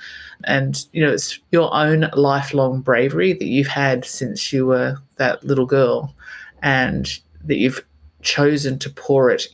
And, 0.45 0.86
you 0.93 1.05
know, 1.05 1.11
it's 1.11 1.38
your 1.51 1.73
own 1.75 2.09
lifelong 2.13 2.79
bravery 2.79 3.34
that 3.34 3.43
you've 3.43 3.67
had 3.67 4.05
since 4.05 4.53
you 4.53 4.67
were 4.67 4.95
that 5.17 5.43
little 5.43 5.65
girl 5.65 6.15
and 6.61 7.19
that 7.43 7.57
you've 7.57 7.86
chosen 8.21 8.79
to 8.79 8.89
pour 8.89 9.31
it 9.31 9.49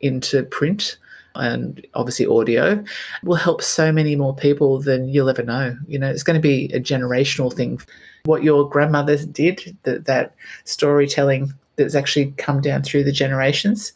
into 0.00 0.44
print 0.44 0.96
and 1.34 1.84
obviously 1.94 2.26
audio 2.26 2.82
will 3.22 3.36
help 3.36 3.62
so 3.62 3.92
many 3.92 4.16
more 4.16 4.34
people 4.34 4.80
than 4.80 5.08
you'll 5.08 5.28
ever 5.28 5.42
know. 5.42 5.76
You 5.86 5.98
know, 5.98 6.10
it's 6.10 6.22
going 6.22 6.40
to 6.40 6.42
be 6.42 6.66
a 6.72 6.80
generational 6.80 7.52
thing. 7.52 7.80
What 8.24 8.42
your 8.42 8.68
grandmother 8.68 9.18
did, 9.24 9.76
that, 9.82 10.06
that 10.06 10.34
storytelling 10.64 11.52
that's 11.76 11.94
actually 11.94 12.32
come 12.32 12.60
down 12.60 12.82
through 12.82 13.04
the 13.04 13.12
generations, 13.12 13.92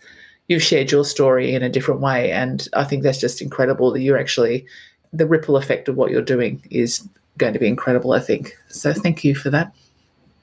you've 0.48 0.62
shared 0.62 0.90
your 0.90 1.04
story 1.04 1.54
in 1.54 1.62
a 1.62 1.68
different 1.68 2.00
way. 2.00 2.32
And 2.32 2.68
I 2.74 2.84
think 2.84 3.02
that's 3.02 3.20
just 3.20 3.40
incredible 3.40 3.90
that 3.92 4.00
you're 4.00 4.18
actually, 4.18 4.66
the 5.12 5.26
ripple 5.26 5.56
effect 5.56 5.88
of 5.88 5.96
what 5.96 6.10
you're 6.10 6.22
doing 6.22 6.62
is 6.70 7.06
going 7.36 7.52
to 7.52 7.58
be 7.58 7.68
incredible, 7.68 8.12
I 8.12 8.20
think. 8.20 8.52
So 8.68 8.92
thank 8.92 9.24
you 9.24 9.34
for 9.34 9.50
that. 9.50 9.72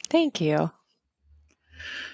Thank 0.10 0.40
you. 0.40 0.72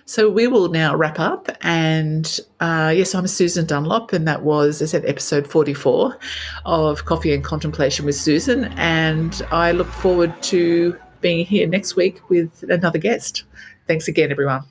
So 0.05 0.29
we 0.29 0.47
will 0.47 0.69
now 0.69 0.95
wrap 0.95 1.19
up. 1.19 1.49
And 1.61 2.39
uh, 2.59 2.93
yes, 2.95 3.15
I'm 3.15 3.27
Susan 3.27 3.65
Dunlop, 3.65 4.13
and 4.13 4.27
that 4.27 4.43
was, 4.43 4.81
as 4.81 4.93
I 4.93 4.99
said, 4.99 5.09
episode 5.09 5.47
44 5.47 6.17
of 6.65 7.05
Coffee 7.05 7.33
and 7.33 7.43
Contemplation 7.43 8.05
with 8.05 8.15
Susan. 8.15 8.65
And 8.77 9.41
I 9.51 9.71
look 9.71 9.87
forward 9.87 10.33
to 10.43 10.97
being 11.21 11.45
here 11.45 11.67
next 11.67 11.95
week 11.95 12.29
with 12.29 12.63
another 12.69 12.99
guest. 12.99 13.43
Thanks 13.87 14.07
again, 14.07 14.31
everyone. 14.31 14.63